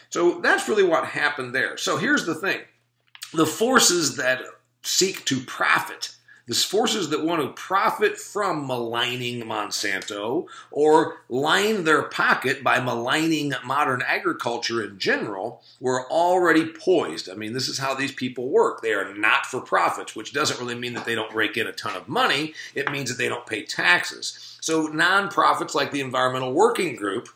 So 0.10 0.40
that's 0.42 0.68
really 0.68 0.84
what 0.84 1.06
happened 1.06 1.56
there. 1.56 1.78
So 1.78 1.98
here's 1.98 2.26
the 2.26 2.36
thing 2.36 2.60
the 3.34 3.46
forces 3.46 4.18
that 4.18 4.42
seek 4.84 5.24
to 5.26 5.40
profit 5.42 6.16
the 6.48 6.56
forces 6.56 7.10
that 7.10 7.24
want 7.24 7.42
to 7.42 7.62
profit 7.62 8.18
from 8.18 8.68
maligning 8.68 9.42
Monsanto 9.42 10.48
or 10.72 11.18
line 11.30 11.84
their 11.84 12.04
pocket 12.04 12.64
by 12.64 12.80
maligning 12.80 13.54
modern 13.64 14.02
agriculture 14.06 14.84
in 14.84 14.98
general 14.98 15.62
were 15.80 16.10
already 16.12 16.66
poised. 16.66 17.30
I 17.30 17.36
mean, 17.36 17.54
this 17.54 17.70
is 17.70 17.78
how 17.78 17.94
these 17.94 18.12
people 18.12 18.50
work. 18.50 18.82
They 18.82 18.94
are 18.94 19.14
not 19.14 19.46
for 19.46 19.62
profits, 19.62 20.16
which 20.16 20.34
doesn't 20.34 20.60
really 20.60 20.76
mean 20.76 20.94
that 20.94 21.06
they 21.06 21.16
don't 21.16 21.34
rake 21.34 21.58
in 21.58 21.68
a 21.68 21.72
ton 21.72 21.96
of 21.96 22.10
money. 22.10 22.54
It 22.76 22.92
means 22.92 23.10
that 23.10 23.18
they 23.18 23.30
don't 23.30 23.46
pay 23.46 23.64
taxes. 23.64 24.58
So, 24.62 24.88
nonprofits 24.88 25.74
like 25.74 25.92
the 25.92 26.02
Environmental 26.02 26.54
Working 26.54 26.96
Group, 26.96 27.30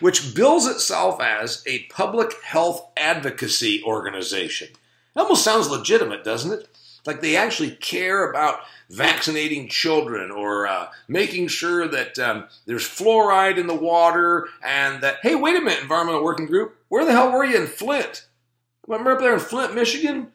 which 0.00 0.34
bills 0.34 0.66
itself 0.66 1.20
as 1.20 1.62
a 1.66 1.84
public 1.84 2.42
health 2.42 2.90
advocacy 2.96 3.82
organization, 3.84 4.68
almost 5.16 5.44
sounds 5.44 5.68
legitimate, 5.68 6.24
doesn't 6.24 6.52
it? 6.52 6.68
Like 7.06 7.20
they 7.20 7.36
actually 7.36 7.72
care 7.72 8.28
about 8.28 8.60
vaccinating 8.90 9.68
children 9.68 10.30
or 10.30 10.66
uh, 10.66 10.88
making 11.08 11.48
sure 11.48 11.86
that 11.88 12.18
um, 12.18 12.44
there's 12.66 12.84
fluoride 12.84 13.58
in 13.58 13.66
the 13.66 13.74
water 13.74 14.48
and 14.62 15.02
that, 15.02 15.18
hey, 15.22 15.34
wait 15.34 15.56
a 15.56 15.60
minute, 15.60 15.82
Environmental 15.82 16.24
Working 16.24 16.46
Group, 16.46 16.76
where 16.88 17.04
the 17.04 17.12
hell 17.12 17.32
were 17.32 17.44
you 17.44 17.56
in 17.56 17.66
Flint? 17.66 18.26
Remember 18.86 19.12
up 19.12 19.20
there 19.20 19.34
in 19.34 19.40
Flint, 19.40 19.74
Michigan, 19.74 20.28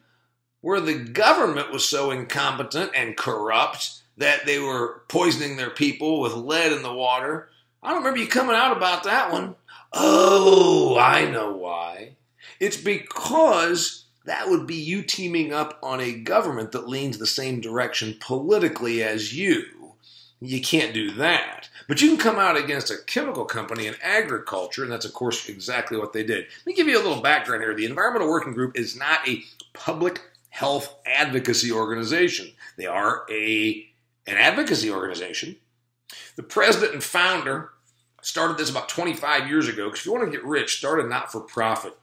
where 0.60 0.80
the 0.80 0.94
government 0.94 1.72
was 1.72 1.84
so 1.84 2.10
incompetent 2.10 2.92
and 2.94 3.16
corrupt 3.16 4.00
that 4.16 4.46
they 4.46 4.58
were 4.58 5.02
poisoning 5.08 5.56
their 5.56 5.70
people 5.70 6.20
with 6.20 6.34
lead 6.34 6.72
in 6.72 6.82
the 6.82 6.92
water? 6.92 7.48
I 7.82 7.88
don't 7.88 7.98
remember 7.98 8.20
you 8.20 8.28
coming 8.28 8.56
out 8.56 8.76
about 8.76 9.04
that 9.04 9.30
one. 9.32 9.56
Oh, 9.92 10.96
I 10.98 11.30
know 11.30 11.52
why. 11.52 12.16
It's 12.60 12.76
because 12.76 14.03
that 14.24 14.48
would 14.48 14.66
be 14.66 14.76
you 14.76 15.02
teaming 15.02 15.52
up 15.52 15.78
on 15.82 16.00
a 16.00 16.12
government 16.12 16.72
that 16.72 16.88
leans 16.88 17.18
the 17.18 17.26
same 17.26 17.60
direction 17.60 18.16
politically 18.20 19.02
as 19.02 19.34
you. 19.34 19.64
you 20.40 20.60
can't 20.60 20.92
do 20.92 21.10
that. 21.12 21.68
But 21.88 22.02
you 22.02 22.08
can 22.08 22.18
come 22.18 22.38
out 22.38 22.56
against 22.56 22.90
a 22.90 23.02
chemical 23.06 23.44
company 23.44 23.86
in 23.86 23.94
agriculture, 24.02 24.82
and 24.82 24.92
that's, 24.92 25.04
of 25.04 25.14
course, 25.14 25.48
exactly 25.48 25.96
what 25.96 26.12
they 26.12 26.22
did. 26.22 26.46
Let 26.58 26.66
me 26.66 26.74
give 26.74 26.88
you 26.88 26.98
a 26.98 27.02
little 27.02 27.22
background 27.22 27.62
here. 27.62 27.74
The 27.74 27.86
Environmental 27.86 28.28
Working 28.28 28.52
Group 28.52 28.78
is 28.78 28.96
not 28.96 29.26
a 29.28 29.42
public 29.72 30.20
health 30.50 30.94
advocacy 31.04 31.72
organization, 31.72 32.48
they 32.76 32.86
are 32.86 33.26
a, 33.30 33.86
an 34.26 34.36
advocacy 34.36 34.90
organization. 34.90 35.56
The 36.36 36.44
president 36.44 36.92
and 36.92 37.02
founder 37.02 37.70
started 38.22 38.56
this 38.56 38.70
about 38.70 38.88
25 38.88 39.48
years 39.48 39.68
ago 39.68 39.86
because 39.86 40.00
if 40.00 40.06
you 40.06 40.12
want 40.12 40.24
to 40.24 40.30
get 40.30 40.44
rich, 40.44 40.76
start 40.76 41.00
a 41.00 41.08
not 41.08 41.32
for 41.32 41.40
profit 41.40 41.94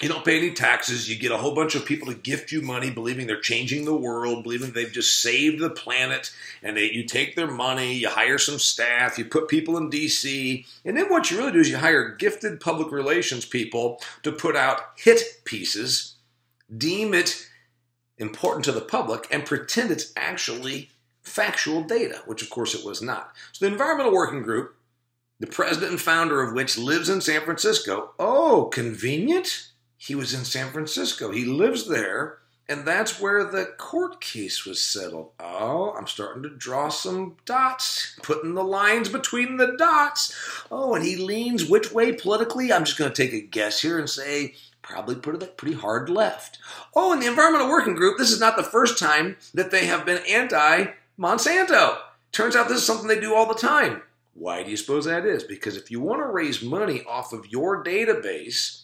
you 0.00 0.08
don't 0.08 0.24
pay 0.24 0.38
any 0.38 0.52
taxes. 0.52 1.10
You 1.10 1.16
get 1.16 1.30
a 1.30 1.36
whole 1.36 1.54
bunch 1.54 1.74
of 1.74 1.84
people 1.84 2.08
to 2.08 2.14
gift 2.14 2.52
you 2.52 2.62
money, 2.62 2.90
believing 2.90 3.26
they're 3.26 3.40
changing 3.40 3.84
the 3.84 3.96
world, 3.96 4.42
believing 4.42 4.72
they've 4.72 4.90
just 4.90 5.20
saved 5.20 5.60
the 5.60 5.70
planet. 5.70 6.32
And 6.62 6.76
they, 6.76 6.90
you 6.90 7.04
take 7.04 7.36
their 7.36 7.50
money, 7.50 7.94
you 7.94 8.08
hire 8.08 8.38
some 8.38 8.58
staff, 8.58 9.18
you 9.18 9.26
put 9.26 9.48
people 9.48 9.76
in 9.76 9.90
DC. 9.90 10.66
And 10.84 10.96
then 10.96 11.10
what 11.10 11.30
you 11.30 11.38
really 11.38 11.52
do 11.52 11.60
is 11.60 11.68
you 11.68 11.76
hire 11.76 12.14
gifted 12.16 12.60
public 12.60 12.90
relations 12.90 13.44
people 13.44 14.00
to 14.22 14.32
put 14.32 14.56
out 14.56 14.80
hit 14.96 15.42
pieces, 15.44 16.14
deem 16.74 17.12
it 17.12 17.46
important 18.16 18.64
to 18.66 18.72
the 18.72 18.80
public, 18.80 19.26
and 19.30 19.44
pretend 19.44 19.90
it's 19.90 20.12
actually 20.16 20.90
factual 21.22 21.82
data, 21.82 22.22
which 22.26 22.42
of 22.42 22.50
course 22.50 22.74
it 22.74 22.84
was 22.84 23.02
not. 23.02 23.32
So 23.52 23.66
the 23.66 23.72
Environmental 23.72 24.12
Working 24.12 24.42
Group, 24.42 24.74
the 25.38 25.46
president 25.46 25.92
and 25.92 26.00
founder 26.00 26.42
of 26.42 26.54
which 26.54 26.78
lives 26.78 27.08
in 27.08 27.20
San 27.20 27.42
Francisco, 27.42 28.12
oh, 28.18 28.66
convenient? 28.72 29.69
He 30.02 30.14
was 30.14 30.32
in 30.32 30.46
San 30.46 30.72
Francisco. 30.72 31.30
He 31.30 31.44
lives 31.44 31.86
there, 31.86 32.38
and 32.66 32.86
that's 32.86 33.20
where 33.20 33.44
the 33.44 33.66
court 33.76 34.18
case 34.18 34.64
was 34.64 34.82
settled. 34.82 35.32
Oh, 35.38 35.92
I'm 35.92 36.06
starting 36.06 36.42
to 36.42 36.48
draw 36.48 36.88
some 36.88 37.36
dots, 37.44 38.18
putting 38.22 38.54
the 38.54 38.64
lines 38.64 39.10
between 39.10 39.58
the 39.58 39.76
dots. 39.76 40.34
Oh, 40.70 40.94
and 40.94 41.04
he 41.04 41.16
leans 41.16 41.68
which 41.68 41.92
way 41.92 42.14
politically? 42.14 42.72
I'm 42.72 42.86
just 42.86 42.96
going 42.96 43.12
to 43.12 43.22
take 43.22 43.34
a 43.34 43.46
guess 43.46 43.82
here 43.82 43.98
and 43.98 44.08
say 44.08 44.54
probably 44.80 45.16
pretty, 45.16 45.44
pretty 45.44 45.76
hard 45.76 46.08
left. 46.08 46.56
Oh, 46.96 47.12
and 47.12 47.20
the 47.20 47.26
Environmental 47.26 47.68
Working 47.68 47.94
Group, 47.94 48.16
this 48.16 48.32
is 48.32 48.40
not 48.40 48.56
the 48.56 48.62
first 48.62 48.98
time 48.98 49.36
that 49.52 49.70
they 49.70 49.84
have 49.84 50.06
been 50.06 50.22
anti 50.26 50.86
Monsanto. 51.18 51.98
Turns 52.32 52.56
out 52.56 52.68
this 52.68 52.78
is 52.78 52.86
something 52.86 53.06
they 53.06 53.20
do 53.20 53.34
all 53.34 53.46
the 53.46 53.52
time. 53.52 54.00
Why 54.32 54.62
do 54.62 54.70
you 54.70 54.78
suppose 54.78 55.04
that 55.04 55.26
is? 55.26 55.44
Because 55.44 55.76
if 55.76 55.90
you 55.90 56.00
want 56.00 56.22
to 56.22 56.26
raise 56.26 56.62
money 56.62 57.02
off 57.06 57.34
of 57.34 57.52
your 57.52 57.84
database, 57.84 58.79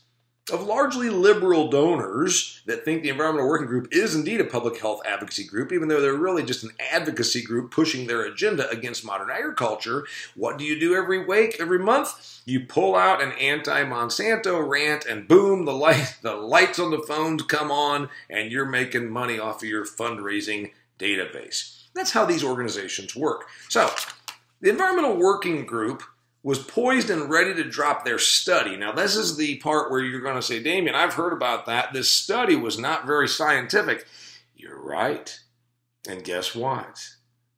of 0.53 0.62
largely 0.62 1.11
liberal 1.11 1.69
donors 1.69 2.61
that 2.67 2.85
think 2.85 3.03
the 3.03 3.09
Environmental 3.09 3.49
Working 3.49 3.67
Group 3.67 3.88
is 3.91 4.15
indeed 4.15 4.41
a 4.41 4.45
public 4.45 4.79
health 4.81 5.00
advocacy 5.05 5.45
group, 5.45 5.73
even 5.73 5.88
though 5.88 6.00
they're 6.00 6.15
really 6.15 6.45
just 6.45 6.62
an 6.62 6.71
advocacy 6.93 7.43
group 7.43 7.73
pushing 7.73 8.07
their 8.07 8.23
agenda 8.23 8.69
against 8.71 9.05
modern 9.05 9.29
agriculture. 9.31 10.07
What 10.37 10.57
do 10.57 10.65
you 10.65 10.79
do 10.79 10.95
every 10.95 11.25
week, 11.25 11.57
every 11.59 11.81
month? 11.81 12.43
You 12.45 12.61
pull 12.61 12.95
out 12.95 13.21
an 13.21 13.33
anti-Monsanto 13.33 14.67
rant, 14.69 15.05
and 15.05 15.26
boom, 15.26 15.65
the 15.65 15.73
light, 15.73 16.17
the 16.23 16.35
lights 16.35 16.79
on 16.79 16.93
the 16.93 17.03
phones 17.03 17.43
come 17.43 17.73
on, 17.73 18.09
and 18.31 18.53
you're 18.53 18.67
making 18.67 19.11
money 19.11 19.38
off 19.38 19.62
of 19.62 19.69
your 19.69 19.85
fundraising 19.85 20.71
database. 20.99 21.87
That's 21.93 22.12
how 22.12 22.25
these 22.25 22.45
organizations 22.45 23.17
work. 23.17 23.47
So, 23.69 23.91
the 24.61 24.71
Environmental 24.71 25.17
Working 25.17 25.67
Group 25.67 26.03
was 26.47 26.61
poised 26.61 27.11
and 27.11 27.29
ready 27.29 27.53
to 27.53 27.65
drop 27.65 28.05
their 28.05 28.21
study. 28.21 28.76
Now, 28.76 28.93
this 28.93 29.17
is 29.17 29.37
the 29.37 29.57
part 29.57 29.91
where 29.91 29.99
you're 29.99 30.21
going 30.21 30.37
to 30.37 30.43
say, 30.43 30.62
Damian, 30.62 30.95
I've 30.95 31.15
heard 31.15 31.33
about 31.33 31.67
that. 31.67 31.93
This 31.93 32.09
study 32.09 32.55
was 32.55 32.79
not 32.79 33.05
very 33.05 33.26
scientific. 33.26 34.07
You're 34.55 34.81
right. 34.81 35.41
And 36.09 36.23
guess 36.23 36.55
what? 36.55 37.05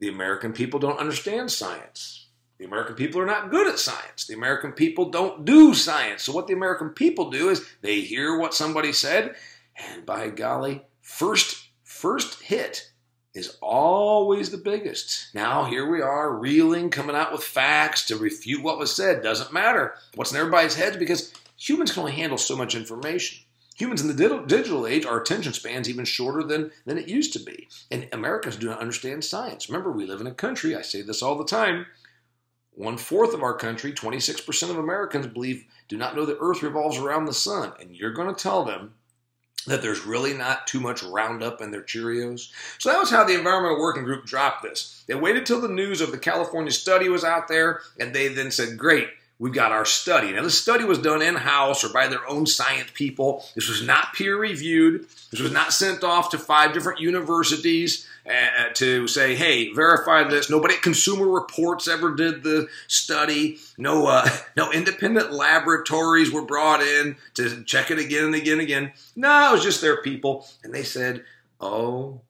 The 0.00 0.08
American 0.08 0.54
people 0.54 0.80
don't 0.80 0.98
understand 0.98 1.52
science. 1.52 2.28
The 2.58 2.64
American 2.64 2.94
people 2.94 3.20
are 3.20 3.26
not 3.26 3.50
good 3.50 3.66
at 3.66 3.78
science. 3.78 4.26
The 4.26 4.32
American 4.32 4.72
people 4.72 5.10
don't 5.10 5.44
do 5.44 5.74
science. 5.74 6.22
So, 6.22 6.32
what 6.32 6.46
the 6.46 6.54
American 6.54 6.88
people 6.88 7.28
do 7.28 7.50
is 7.50 7.68
they 7.82 8.00
hear 8.00 8.38
what 8.38 8.54
somebody 8.54 8.94
said, 8.94 9.34
and 9.76 10.06
by 10.06 10.30
golly, 10.30 10.82
first 11.02 11.68
first 11.84 12.42
hit 12.42 12.90
is 13.34 13.56
always 13.60 14.50
the 14.50 14.58
biggest. 14.58 15.34
Now, 15.34 15.64
here 15.64 15.88
we 15.88 16.00
are 16.00 16.36
reeling, 16.36 16.90
coming 16.90 17.16
out 17.16 17.32
with 17.32 17.44
facts 17.44 18.06
to 18.06 18.16
refute 18.16 18.62
what 18.62 18.78
was 18.78 18.94
said. 18.94 19.22
Doesn't 19.22 19.52
matter 19.52 19.94
what's 20.14 20.32
in 20.32 20.38
everybody's 20.38 20.74
heads 20.74 20.96
because 20.96 21.32
humans 21.56 21.92
can 21.92 22.00
only 22.00 22.12
handle 22.12 22.38
so 22.38 22.56
much 22.56 22.74
information. 22.74 23.44
Humans 23.76 24.02
in 24.02 24.08
the 24.08 24.44
digital 24.46 24.86
age, 24.86 25.06
our 25.06 25.20
attention 25.20 25.52
span's 25.52 25.88
even 25.88 26.04
shorter 26.04 26.42
than, 26.42 26.72
than 26.84 26.98
it 26.98 27.08
used 27.08 27.32
to 27.34 27.38
be. 27.38 27.68
And 27.92 28.08
Americans 28.12 28.56
do 28.56 28.66
not 28.66 28.80
understand 28.80 29.24
science. 29.24 29.68
Remember, 29.68 29.92
we 29.92 30.04
live 30.04 30.20
in 30.20 30.26
a 30.26 30.34
country, 30.34 30.74
I 30.74 30.82
say 30.82 31.02
this 31.02 31.22
all 31.22 31.36
the 31.36 31.44
time. 31.44 31.86
One 32.72 32.96
fourth 32.96 33.34
of 33.34 33.42
our 33.42 33.54
country, 33.54 33.92
26% 33.92 34.70
of 34.70 34.78
Americans 34.78 35.28
believe, 35.28 35.64
do 35.86 35.96
not 35.96 36.16
know 36.16 36.24
the 36.24 36.38
earth 36.40 36.62
revolves 36.62 36.98
around 36.98 37.26
the 37.26 37.32
sun. 37.32 37.72
And 37.80 37.94
you're 37.94 38.12
going 38.12 38.34
to 38.34 38.40
tell 38.40 38.64
them 38.64 38.94
that 39.66 39.82
there's 39.82 40.04
really 40.04 40.34
not 40.34 40.66
too 40.66 40.80
much 40.80 41.02
Roundup 41.02 41.60
in 41.60 41.70
their 41.70 41.82
Cheerios. 41.82 42.50
So 42.78 42.90
that 42.90 42.98
was 42.98 43.10
how 43.10 43.24
the 43.24 43.34
Environmental 43.34 43.80
Working 43.80 44.04
Group 44.04 44.24
dropped 44.24 44.62
this. 44.62 45.02
They 45.06 45.14
waited 45.14 45.46
till 45.46 45.60
the 45.60 45.68
news 45.68 46.00
of 46.00 46.10
the 46.10 46.18
California 46.18 46.72
study 46.72 47.08
was 47.08 47.24
out 47.24 47.48
there, 47.48 47.80
and 47.98 48.14
they 48.14 48.28
then 48.28 48.50
said, 48.50 48.78
Great, 48.78 49.08
we've 49.38 49.52
got 49.52 49.72
our 49.72 49.84
study. 49.84 50.32
Now, 50.32 50.42
this 50.42 50.60
study 50.60 50.84
was 50.84 50.98
done 50.98 51.22
in 51.22 51.34
house 51.34 51.84
or 51.84 51.92
by 51.92 52.08
their 52.08 52.26
own 52.28 52.46
science 52.46 52.90
people. 52.94 53.44
This 53.54 53.68
was 53.68 53.82
not 53.82 54.14
peer 54.14 54.36
reviewed. 54.36 55.06
This 55.30 55.40
was 55.40 55.52
not 55.52 55.72
sent 55.72 56.02
off 56.02 56.30
to 56.30 56.38
five 56.38 56.72
different 56.72 57.00
universities 57.00 58.06
uh, 58.28 58.72
to 58.74 59.08
say, 59.08 59.34
hey, 59.34 59.72
verify 59.72 60.24
this. 60.24 60.50
Nobody 60.50 60.74
at 60.74 60.82
Consumer 60.82 61.28
Reports 61.28 61.88
ever 61.88 62.14
did 62.14 62.42
the 62.42 62.68
study. 62.86 63.58
No, 63.76 64.06
uh, 64.06 64.28
no 64.56 64.70
independent 64.72 65.32
laboratories 65.32 66.30
were 66.30 66.44
brought 66.44 66.82
in 66.82 67.16
to 67.34 67.64
check 67.64 67.90
it 67.90 67.98
again 67.98 68.26
and 68.26 68.34
again 68.34 68.54
and 68.54 68.62
again. 68.62 68.92
No, 69.16 69.50
it 69.50 69.52
was 69.52 69.64
just 69.64 69.80
their 69.80 70.02
people. 70.02 70.46
And 70.62 70.74
they 70.74 70.82
said, 70.82 71.24
oh, 71.60 72.20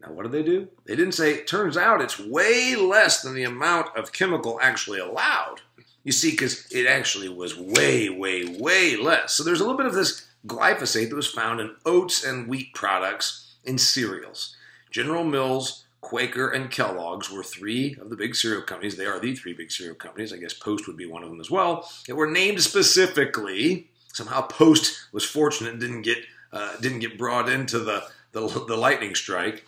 now, 0.00 0.12
what 0.12 0.24
did 0.24 0.32
they 0.32 0.42
do? 0.42 0.68
They 0.84 0.96
didn't 0.96 1.12
say, 1.12 1.32
it 1.32 1.46
turns 1.46 1.76
out 1.76 2.00
it's 2.00 2.18
way 2.18 2.74
less 2.74 3.22
than 3.22 3.34
the 3.34 3.44
amount 3.44 3.96
of 3.96 4.12
chemical 4.12 4.58
actually 4.60 4.98
allowed. 4.98 5.60
You 6.02 6.10
see, 6.10 6.32
because 6.32 6.66
it 6.72 6.88
actually 6.88 7.28
was 7.28 7.56
way, 7.56 8.08
way, 8.08 8.44
way 8.58 8.96
less. 8.96 9.34
So 9.34 9.44
there's 9.44 9.60
a 9.60 9.62
little 9.62 9.76
bit 9.76 9.86
of 9.86 9.94
this 9.94 10.26
glyphosate 10.46 11.10
that 11.10 11.16
was 11.16 11.30
found 11.30 11.60
in 11.60 11.76
oats 11.86 12.24
and 12.24 12.48
wheat 12.48 12.74
products 12.74 13.54
in 13.64 13.78
cereals. 13.78 14.56
General 14.92 15.24
Mills, 15.24 15.84
Quaker, 16.00 16.50
and 16.50 16.70
Kellogg's 16.70 17.30
were 17.30 17.42
three 17.42 17.96
of 18.00 18.10
the 18.10 18.16
big 18.16 18.34
cereal 18.34 18.62
companies. 18.62 18.96
They 18.96 19.06
are 19.06 19.18
the 19.18 19.34
three 19.34 19.54
big 19.54 19.72
cereal 19.72 19.94
companies. 19.94 20.32
I 20.32 20.36
guess 20.36 20.52
Post 20.52 20.86
would 20.86 20.96
be 20.96 21.06
one 21.06 21.22
of 21.22 21.30
them 21.30 21.40
as 21.40 21.50
well. 21.50 21.88
That 22.06 22.16
were 22.16 22.30
named 22.30 22.60
specifically. 22.60 23.88
Somehow 24.12 24.42
Post 24.42 25.08
was 25.12 25.24
fortunate 25.24 25.72
and 25.72 25.80
didn't 25.80 26.02
get 26.02 26.18
uh, 26.52 26.76
didn't 26.80 26.98
get 26.98 27.16
brought 27.16 27.48
into 27.48 27.78
the, 27.78 28.04
the 28.32 28.46
the 28.68 28.76
lightning 28.76 29.14
strike. 29.14 29.64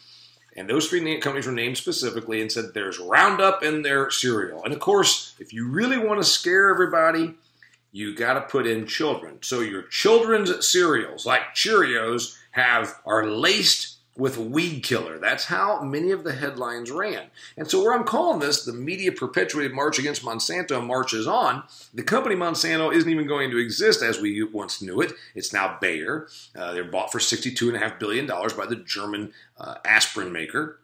And 0.57 0.69
those 0.69 0.88
three 0.88 1.19
companies 1.19 1.47
were 1.47 1.52
named 1.52 1.76
specifically 1.78 2.40
and 2.40 2.52
said 2.52 2.75
there's 2.75 2.99
Roundup 2.99 3.64
in 3.64 3.83
their 3.83 4.11
cereal. 4.11 4.62
And 4.62 4.73
of 4.73 4.78
course, 4.78 5.35
if 5.40 5.52
you 5.52 5.69
really 5.69 5.99
want 5.99 6.21
to 6.21 6.25
scare 6.28 6.71
everybody, 6.71 7.35
you 7.90 8.14
got 8.14 8.35
to 8.35 8.40
put 8.43 8.66
in 8.66 8.87
children. 8.87 9.38
So 9.40 9.61
your 9.61 9.83
children's 9.83 10.69
cereals, 10.69 11.26
like 11.26 11.54
Cheerios, 11.54 12.37
have 12.52 13.00
are 13.04 13.26
laced 13.26 13.94
with 14.16 14.38
weed 14.38 14.83
killer. 14.83 15.18
That's 15.18 15.47
how 15.47 15.83
many 15.83 16.12
of 16.12 16.23
the 16.23 16.35
headlines 16.35 16.90
ran. 16.90 17.25
And 17.56 17.68
so, 17.68 17.83
where 17.83 17.92
I'm 17.92 18.04
calling 18.04 18.40
this 18.40 18.64
the 18.64 18.73
media 18.73 19.11
perpetuated 19.12 19.73
march 19.73 19.99
against 19.99 20.23
Monsanto 20.25 20.85
marches 20.85 21.26
on, 21.26 21.64
the 21.92 22.02
company 22.02 22.37
Monsanto 22.37 22.94
isn't 22.94 23.11
even 23.11 23.26
going 23.26 23.50
to 23.50 23.59
exist 23.59 24.02
as 24.02 24.21
we 24.21 24.42
once 24.42 24.80
knew 24.80 25.00
it. 25.00 25.12
It's 25.35 25.52
now 25.52 25.78
Bayer. 25.80 26.28
Uh, 26.56 26.73
they're 26.73 26.85
bought 26.85 27.11
for 27.11 27.18
$62.5 27.18 27.99
billion 27.99 28.26
by 28.26 28.66
the 28.66 28.83
German 28.87 29.33
uh, 29.59 29.76
aspirin 29.85 30.33
maker 30.33 30.80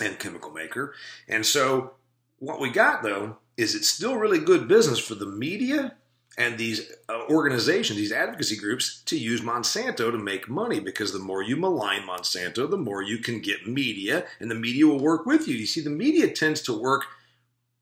and 0.00 0.18
chemical 0.18 0.52
maker. 0.52 0.94
And 1.28 1.44
so, 1.44 1.94
what 2.38 2.60
we 2.60 2.70
got 2.70 3.02
though 3.02 3.38
is 3.56 3.74
it's 3.74 3.88
still 3.88 4.16
really 4.16 4.38
good 4.38 4.68
business 4.68 4.98
for 4.98 5.14
the 5.14 5.26
media 5.26 5.94
and 6.38 6.56
these 6.56 6.90
uh, 7.08 7.24
organizations, 7.28 7.98
these 7.98 8.12
advocacy 8.12 8.56
groups, 8.56 9.02
to 9.04 9.18
use 9.18 9.42
Monsanto 9.42 10.10
to 10.10 10.18
make 10.18 10.48
money 10.48 10.80
because 10.80 11.12
the 11.12 11.18
more 11.18 11.42
you 11.42 11.56
malign 11.56 12.02
Monsanto, 12.02 12.68
the 12.70 12.78
more 12.78 13.02
you 13.02 13.18
can 13.18 13.40
get 13.40 13.68
media, 13.68 14.24
and 14.40 14.50
the 14.50 14.54
media 14.54 14.86
will 14.86 14.98
work 14.98 15.26
with 15.26 15.46
you. 15.46 15.54
You 15.54 15.66
see, 15.66 15.82
the 15.82 15.90
media 15.90 16.28
tends 16.28 16.62
to 16.62 16.78
work 16.78 17.02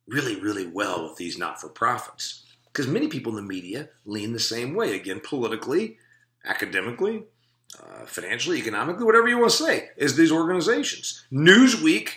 really, 0.09 0.40
really 0.40 0.66
well 0.66 1.04
with 1.04 1.16
these 1.16 1.38
not 1.38 1.61
for 1.61 1.69
profits 1.69 2.45
because 2.73 2.87
many 2.87 3.09
people 3.09 3.37
in 3.37 3.37
the 3.37 3.49
media 3.49 3.88
lean 4.04 4.33
the 4.33 4.40
same 4.40 4.75
way, 4.75 4.95
again, 4.95 5.21
politically, 5.23 5.99
academically, 6.45 7.25
uh, 7.78 8.04
financially, 8.07 8.59
economically, 8.59 9.04
whatever 9.04 9.28
you 9.28 9.38
want 9.38 9.50
to 9.52 9.64
say, 9.64 9.90
as 9.99 10.16
these 10.16 10.33
organizations. 10.33 11.25
Newsweek, 11.33 12.09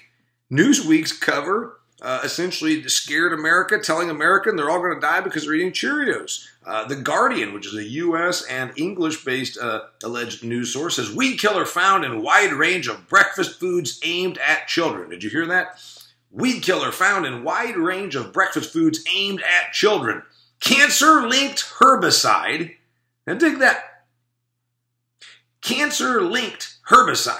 Newsweek's 0.51 1.11
cover 1.11 1.79
uh, 2.03 2.19
essentially 2.23 2.85
scared 2.89 3.31
America, 3.31 3.79
telling 3.79 4.09
America 4.09 4.51
they're 4.51 4.69
all 4.69 4.79
going 4.79 4.93
to 4.93 4.99
die 4.99 5.21
because 5.21 5.45
they're 5.45 5.55
eating 5.55 5.71
Cheerios. 5.71 6.45
Uh, 6.65 6.85
the 6.85 6.97
Guardian, 6.97 7.53
which 7.53 7.65
is 7.65 7.75
a 7.75 7.83
U.S. 7.83 8.43
and 8.43 8.77
English-based 8.77 9.57
uh, 9.57 9.81
alleged 10.03 10.43
news 10.43 10.71
source, 10.73 10.97
says 10.97 11.15
weed 11.15 11.37
killer 11.37 11.65
found 11.65 12.03
in 12.03 12.21
wide 12.21 12.51
range 12.51 12.87
of 12.87 13.07
breakfast 13.07 13.59
foods 13.59 13.99
aimed 14.03 14.37
at 14.37 14.67
children. 14.67 15.09
Did 15.09 15.23
you 15.23 15.29
hear 15.29 15.45
that? 15.47 15.81
Weed 16.29 16.61
killer 16.61 16.91
found 16.91 17.25
in 17.25 17.43
wide 17.43 17.77
range 17.77 18.15
of 18.15 18.33
breakfast 18.33 18.73
foods 18.73 19.03
aimed 19.15 19.41
at 19.41 19.71
children. 19.71 20.23
Cancer 20.59 21.27
linked 21.27 21.63
herbicide. 21.79 22.75
Now 23.25 23.35
dig 23.35 23.59
that. 23.59 24.05
Cancer 25.61 26.21
linked 26.21 26.75
herbicide 26.89 27.39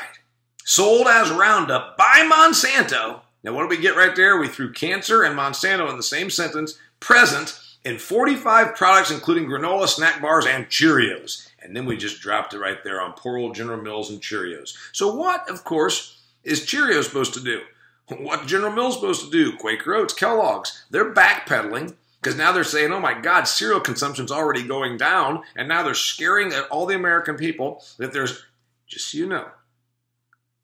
sold 0.63 1.07
as 1.07 1.29
Roundup 1.29 1.97
by 1.97 2.29
Monsanto. 2.31 3.22
Now, 3.43 3.53
what 3.53 3.63
do 3.63 3.67
we 3.67 3.81
get 3.81 3.97
right 3.97 4.15
there? 4.15 4.37
We 4.37 4.47
threw 4.47 4.71
cancer 4.71 5.23
and 5.23 5.37
Monsanto 5.37 5.89
in 5.89 5.97
the 5.97 6.03
same 6.03 6.29
sentence, 6.29 6.79
present 6.99 7.59
in 7.83 7.97
45 7.97 8.75
products, 8.75 9.11
including 9.11 9.45
granola, 9.45 9.87
snack 9.87 10.21
bars, 10.21 10.45
and 10.45 10.67
Cheerios. 10.67 11.49
And 11.61 11.75
then 11.75 11.85
we 11.85 11.97
just 11.97 12.21
dropped 12.21 12.53
it 12.53 12.59
right 12.59 12.83
there 12.83 13.01
on 13.01 13.13
poor 13.13 13.37
old 13.37 13.55
General 13.55 13.81
Mills 13.81 14.09
and 14.09 14.21
Cheerios. 14.21 14.75
So, 14.93 15.13
what, 15.13 15.49
of 15.49 15.63
course, 15.63 16.21
is 16.43 16.61
Cheerios 16.61 17.03
supposed 17.03 17.33
to 17.35 17.41
do? 17.41 17.61
What 18.17 18.47
General 18.47 18.73
Mills 18.73 18.95
supposed 18.95 19.23
to 19.23 19.31
do? 19.31 19.55
Quaker 19.55 19.95
Oats, 19.95 20.13
Kellogg's, 20.13 20.85
they're 20.91 21.13
backpedaling 21.13 21.95
because 22.21 22.37
now 22.37 22.51
they're 22.51 22.65
saying, 22.65 22.91
oh 22.91 22.99
my 22.99 23.19
God, 23.19 23.45
cereal 23.45 23.79
consumption's 23.79 24.31
already 24.31 24.61
going 24.61 24.97
down. 24.97 25.43
And 25.55 25.69
now 25.69 25.83
they're 25.83 25.93
scaring 25.93 26.53
all 26.69 26.85
the 26.85 26.95
American 26.95 27.37
people 27.37 27.81
that 27.97 28.11
there's, 28.11 28.43
just 28.87 29.09
so 29.09 29.17
you 29.17 29.25
know, 29.25 29.47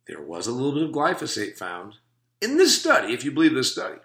there 0.05 0.21
was 0.21 0.47
a 0.47 0.51
little 0.51 0.73
bit 0.73 0.83
of 0.83 0.91
glyphosate 0.91 1.57
found 1.57 1.95
in 2.41 2.57
this 2.57 2.79
study, 2.79 3.13
if 3.13 3.23
you 3.23 3.31
believe 3.31 3.53
this 3.53 3.71
study. 3.71 3.97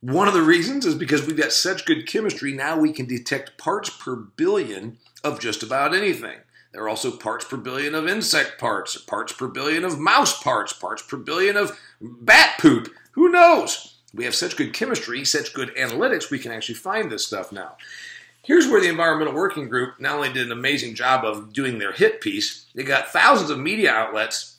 One 0.00 0.28
of 0.28 0.34
the 0.34 0.42
reasons 0.42 0.86
is 0.86 0.94
because 0.94 1.26
we've 1.26 1.36
got 1.36 1.52
such 1.52 1.84
good 1.84 2.06
chemistry, 2.06 2.52
now 2.52 2.78
we 2.78 2.92
can 2.92 3.06
detect 3.06 3.58
parts 3.58 3.90
per 3.90 4.16
billion 4.16 4.98
of 5.22 5.40
just 5.40 5.62
about 5.62 5.94
anything. 5.94 6.38
There 6.72 6.82
are 6.84 6.88
also 6.88 7.10
parts 7.10 7.44
per 7.44 7.56
billion 7.56 7.94
of 7.94 8.08
insect 8.08 8.58
parts, 8.58 8.96
parts 8.96 9.32
per 9.32 9.48
billion 9.48 9.84
of 9.84 9.98
mouse 9.98 10.40
parts, 10.42 10.72
parts 10.72 11.02
per 11.02 11.16
billion 11.16 11.56
of 11.56 11.78
bat 12.00 12.58
poop. 12.58 12.88
Who 13.12 13.28
knows? 13.28 13.98
We 14.14 14.24
have 14.24 14.34
such 14.34 14.56
good 14.56 14.72
chemistry, 14.72 15.24
such 15.24 15.52
good 15.52 15.74
analytics, 15.76 16.30
we 16.30 16.38
can 16.38 16.52
actually 16.52 16.76
find 16.76 17.10
this 17.10 17.26
stuff 17.26 17.52
now. 17.52 17.76
Here's 18.42 18.66
where 18.66 18.80
the 18.80 18.88
Environmental 18.88 19.34
Working 19.34 19.68
Group 19.68 20.00
not 20.00 20.16
only 20.16 20.32
did 20.32 20.46
an 20.46 20.52
amazing 20.52 20.94
job 20.94 21.24
of 21.24 21.52
doing 21.52 21.78
their 21.78 21.92
hit 21.92 22.20
piece, 22.20 22.66
they 22.74 22.84
got 22.84 23.12
thousands 23.12 23.50
of 23.50 23.58
media 23.58 23.92
outlets 23.92 24.56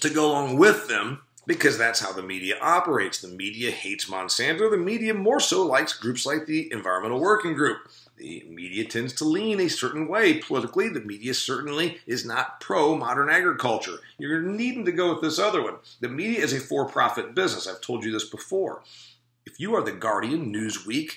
to 0.00 0.10
go 0.10 0.26
along 0.26 0.56
with 0.58 0.88
them 0.88 1.22
because 1.50 1.76
that's 1.76 1.98
how 1.98 2.12
the 2.12 2.22
media 2.22 2.56
operates. 2.62 3.20
The 3.20 3.26
media 3.26 3.72
hates 3.72 4.04
Monsanto. 4.04 4.70
The 4.70 4.76
media 4.76 5.12
more 5.12 5.40
so 5.40 5.66
likes 5.66 5.92
groups 5.92 6.24
like 6.24 6.46
the 6.46 6.72
Environmental 6.72 7.18
Working 7.18 7.54
Group. 7.54 7.78
The 8.18 8.46
media 8.48 8.84
tends 8.84 9.12
to 9.14 9.24
lean 9.24 9.58
a 9.58 9.66
certain 9.66 10.06
way 10.06 10.38
politically. 10.38 10.88
The 10.90 11.00
media 11.00 11.34
certainly 11.34 11.98
is 12.06 12.24
not 12.24 12.60
pro 12.60 12.96
modern 12.96 13.30
agriculture. 13.30 13.96
You're 14.16 14.40
needing 14.40 14.84
to 14.84 14.92
go 14.92 15.12
with 15.12 15.22
this 15.22 15.40
other 15.40 15.60
one. 15.60 15.78
The 15.98 16.08
media 16.08 16.38
is 16.38 16.52
a 16.52 16.60
for 16.60 16.86
profit 16.86 17.34
business. 17.34 17.66
I've 17.66 17.80
told 17.80 18.04
you 18.04 18.12
this 18.12 18.28
before. 18.28 18.84
If 19.44 19.58
you 19.58 19.74
are 19.74 19.82
the 19.82 19.90
Guardian, 19.90 20.54
Newsweek, 20.54 21.14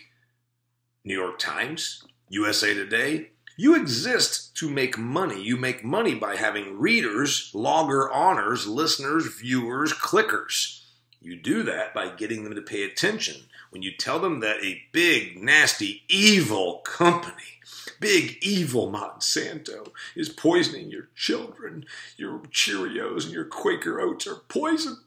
New 1.06 1.14
York 1.14 1.38
Times, 1.38 2.06
USA 2.30 2.74
Today, 2.74 3.33
you 3.56 3.76
exist 3.76 4.56
to 4.58 4.70
make 4.70 4.98
money. 4.98 5.42
You 5.42 5.58
make 5.58 5.84
money 5.84 6.16
by 6.16 6.36
having 6.36 6.80
readers, 6.80 7.52
logger 7.54 8.12
honors, 8.12 8.68
listeners, 8.68 9.28
viewers, 9.28 9.94
clickers. 9.94 10.82
You 11.22 11.36
do 11.36 11.64
that 11.64 11.94
by 11.94 12.10
getting 12.10 12.44
them 12.44 12.56
to 12.56 12.62
pay 12.62 12.84
attention. 12.84 13.44
When 13.70 13.82
you 13.82 13.92
tell 13.96 14.20
them 14.20 14.40
that 14.42 14.64
a 14.64 14.82
big, 14.92 15.42
nasty, 15.42 16.04
evil 16.10 16.80
company, 16.80 17.60
big, 18.00 18.38
evil 18.42 18.92
Monsanto, 18.92 19.92
is 20.16 20.30
poisoning 20.30 20.90
your 20.90 21.10
children, 21.16 21.86
your 22.18 22.40
Cheerios 22.52 23.26
and 23.26 23.34
your 23.34 23.46
Quaker 23.46 24.00
Oats 24.02 24.28
are 24.28 24.42
poison, 24.48 24.98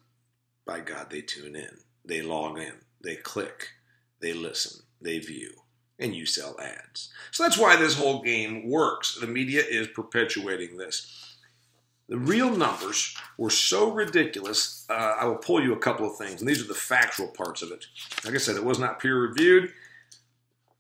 by 0.65 0.81
God, 0.81 1.11
they 1.11 1.21
tune 1.21 1.55
in. 1.55 1.79
They 2.05 2.23
log 2.23 2.59
in. 2.59 2.75
They 3.03 3.17
click. 3.17 3.69
They 4.21 4.33
listen. 4.33 4.83
They 5.01 5.19
view 5.19 5.53
and 5.99 6.15
you 6.15 6.27
sell 6.27 6.57
ads. 6.61 7.13
So 7.31 7.43
that's 7.43 7.59
why 7.59 7.77
this 7.77 7.97
whole 7.99 8.23
game 8.23 8.69
works. 8.69 9.19
The 9.21 9.27
media 9.27 9.63
is 9.69 9.89
perpetuating 9.89 10.77
this. 10.77 11.37
The 12.09 12.19
real 12.19 12.55
numbers 12.55 13.17
were 13.37 13.51
so 13.51 13.91
ridiculous. 13.91 14.87
Uh, 14.89 15.17
I 15.21 15.25
will 15.25 15.37
pull 15.37 15.63
you 15.63 15.73
a 15.73 15.79
couple 15.79 16.09
of 16.09 16.17
things, 16.17 16.41
and 16.41 16.49
these 16.49 16.63
are 16.63 16.69
the 16.69 16.75
factual 16.75 17.29
parts 17.29 17.63
of 17.63 17.73
it. 17.73 17.87
Like 18.25 18.35
I 18.35 18.39
said, 18.39 18.57
it 18.57 18.65
was 18.65 18.79
not 18.79 19.01
peer 19.01 19.21
reviewed. 19.21 19.73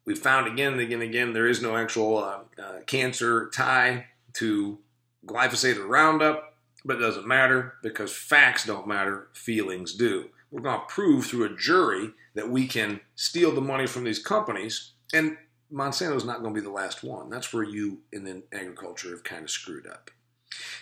We 0.04 0.14
found 0.14 0.46
again 0.46 0.72
and 0.72 0.80
again 0.80 1.02
and 1.02 1.10
again 1.10 1.32
there 1.32 1.48
is 1.48 1.60
no 1.60 1.76
actual 1.76 2.18
uh, 2.18 2.38
uh, 2.62 2.80
cancer 2.86 3.50
tie 3.52 4.06
to 4.34 4.78
glyphosate 5.26 5.78
or 5.78 5.86
Roundup, 5.86 6.54
but 6.84 6.98
it 6.98 7.00
doesn't 7.00 7.26
matter 7.26 7.74
because 7.82 8.12
facts 8.12 8.64
don't 8.64 8.86
matter, 8.86 9.26
feelings 9.32 9.94
do. 9.94 10.30
We're 10.52 10.60
going 10.60 10.78
to 10.78 10.86
prove 10.86 11.26
through 11.26 11.44
a 11.44 11.56
jury 11.56 12.12
that 12.34 12.48
we 12.48 12.68
can 12.68 13.00
steal 13.16 13.52
the 13.52 13.60
money 13.60 13.88
from 13.88 14.04
these 14.04 14.20
companies 14.20 14.92
and 15.12 15.36
Monsanto's 15.72 16.24
not 16.24 16.42
going 16.42 16.54
to 16.54 16.60
be 16.60 16.64
the 16.64 16.72
last 16.72 17.02
one. 17.02 17.28
That's 17.28 17.52
where 17.52 17.64
you 17.64 18.00
in 18.12 18.42
agriculture 18.52 19.10
have 19.10 19.24
kind 19.24 19.44
of 19.44 19.50
screwed 19.50 19.86
up. 19.86 20.10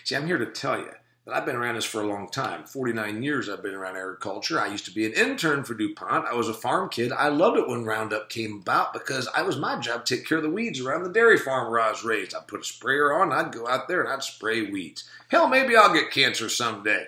See, 0.03 0.15
I'm 0.15 0.27
here 0.27 0.37
to 0.37 0.45
tell 0.45 0.77
you 0.77 0.91
that 1.25 1.33
I've 1.33 1.45
been 1.45 1.55
around 1.55 1.75
this 1.75 1.85
for 1.85 2.01
a 2.01 2.07
long 2.07 2.29
time. 2.29 2.65
49 2.65 3.23
years 3.23 3.49
I've 3.49 3.63
been 3.63 3.73
around 3.73 3.97
agriculture. 3.97 4.59
I 4.59 4.67
used 4.67 4.85
to 4.85 4.93
be 4.93 5.05
an 5.05 5.13
intern 5.13 5.63
for 5.63 5.73
DuPont. 5.73 6.27
I 6.27 6.35
was 6.35 6.47
a 6.47 6.53
farm 6.53 6.89
kid. 6.89 7.11
I 7.11 7.29
loved 7.29 7.57
it 7.57 7.67
when 7.67 7.83
Roundup 7.83 8.29
came 8.29 8.59
about 8.61 8.93
because 8.93 9.27
I 9.35 9.41
was 9.41 9.57
my 9.57 9.79
job 9.79 10.05
to 10.05 10.15
take 10.15 10.27
care 10.27 10.37
of 10.37 10.43
the 10.43 10.49
weeds 10.51 10.79
around 10.79 11.03
the 11.03 11.11
dairy 11.11 11.39
farm 11.39 11.71
where 11.71 11.79
I 11.79 11.89
was 11.89 12.03
raised. 12.03 12.35
I'd 12.35 12.47
put 12.47 12.61
a 12.61 12.63
sprayer 12.63 13.13
on, 13.13 13.31
I'd 13.31 13.51
go 13.51 13.67
out 13.67 13.87
there 13.87 14.03
and 14.03 14.13
I'd 14.13 14.23
spray 14.23 14.69
weeds. 14.69 15.09
Hell, 15.29 15.47
maybe 15.47 15.75
I'll 15.75 15.93
get 15.93 16.11
cancer 16.11 16.47
someday. 16.47 17.07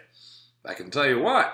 I 0.66 0.74
can 0.74 0.90
tell 0.90 1.08
you 1.08 1.20
what, 1.20 1.54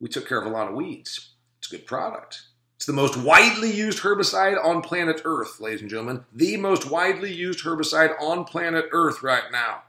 we 0.00 0.08
took 0.08 0.26
care 0.26 0.40
of 0.40 0.46
a 0.46 0.50
lot 0.50 0.68
of 0.68 0.74
weeds. 0.74 1.34
It's 1.58 1.70
a 1.70 1.76
good 1.76 1.86
product. 1.86 2.42
It's 2.80 2.86
the 2.86 2.94
most 2.94 3.18
widely 3.18 3.70
used 3.70 3.98
herbicide 3.98 4.56
on 4.64 4.80
planet 4.80 5.20
Earth, 5.26 5.60
ladies 5.60 5.82
and 5.82 5.90
gentlemen. 5.90 6.24
The 6.32 6.56
most 6.56 6.90
widely 6.90 7.30
used 7.30 7.62
herbicide 7.62 8.18
on 8.18 8.46
planet 8.46 8.86
Earth 8.90 9.22
right 9.22 9.52
now. 9.52 9.82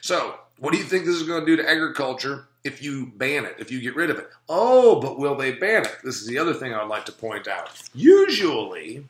So, 0.00 0.34
what 0.56 0.72
do 0.72 0.78
you 0.78 0.84
think 0.84 1.04
this 1.04 1.16
is 1.16 1.24
going 1.24 1.44
to 1.44 1.46
do 1.46 1.62
to 1.62 1.70
agriculture 1.70 2.48
if 2.64 2.82
you 2.82 3.12
ban 3.16 3.44
it, 3.44 3.56
if 3.58 3.70
you 3.70 3.82
get 3.82 3.94
rid 3.94 4.08
of 4.08 4.18
it? 4.18 4.30
Oh, 4.48 4.98
but 4.98 5.18
will 5.18 5.34
they 5.34 5.52
ban 5.52 5.84
it? 5.84 5.98
This 6.02 6.22
is 6.22 6.26
the 6.26 6.38
other 6.38 6.54
thing 6.54 6.72
I 6.72 6.80
would 6.80 6.88
like 6.88 7.04
to 7.04 7.12
point 7.12 7.48
out. 7.48 7.68
Usually, 7.92 9.04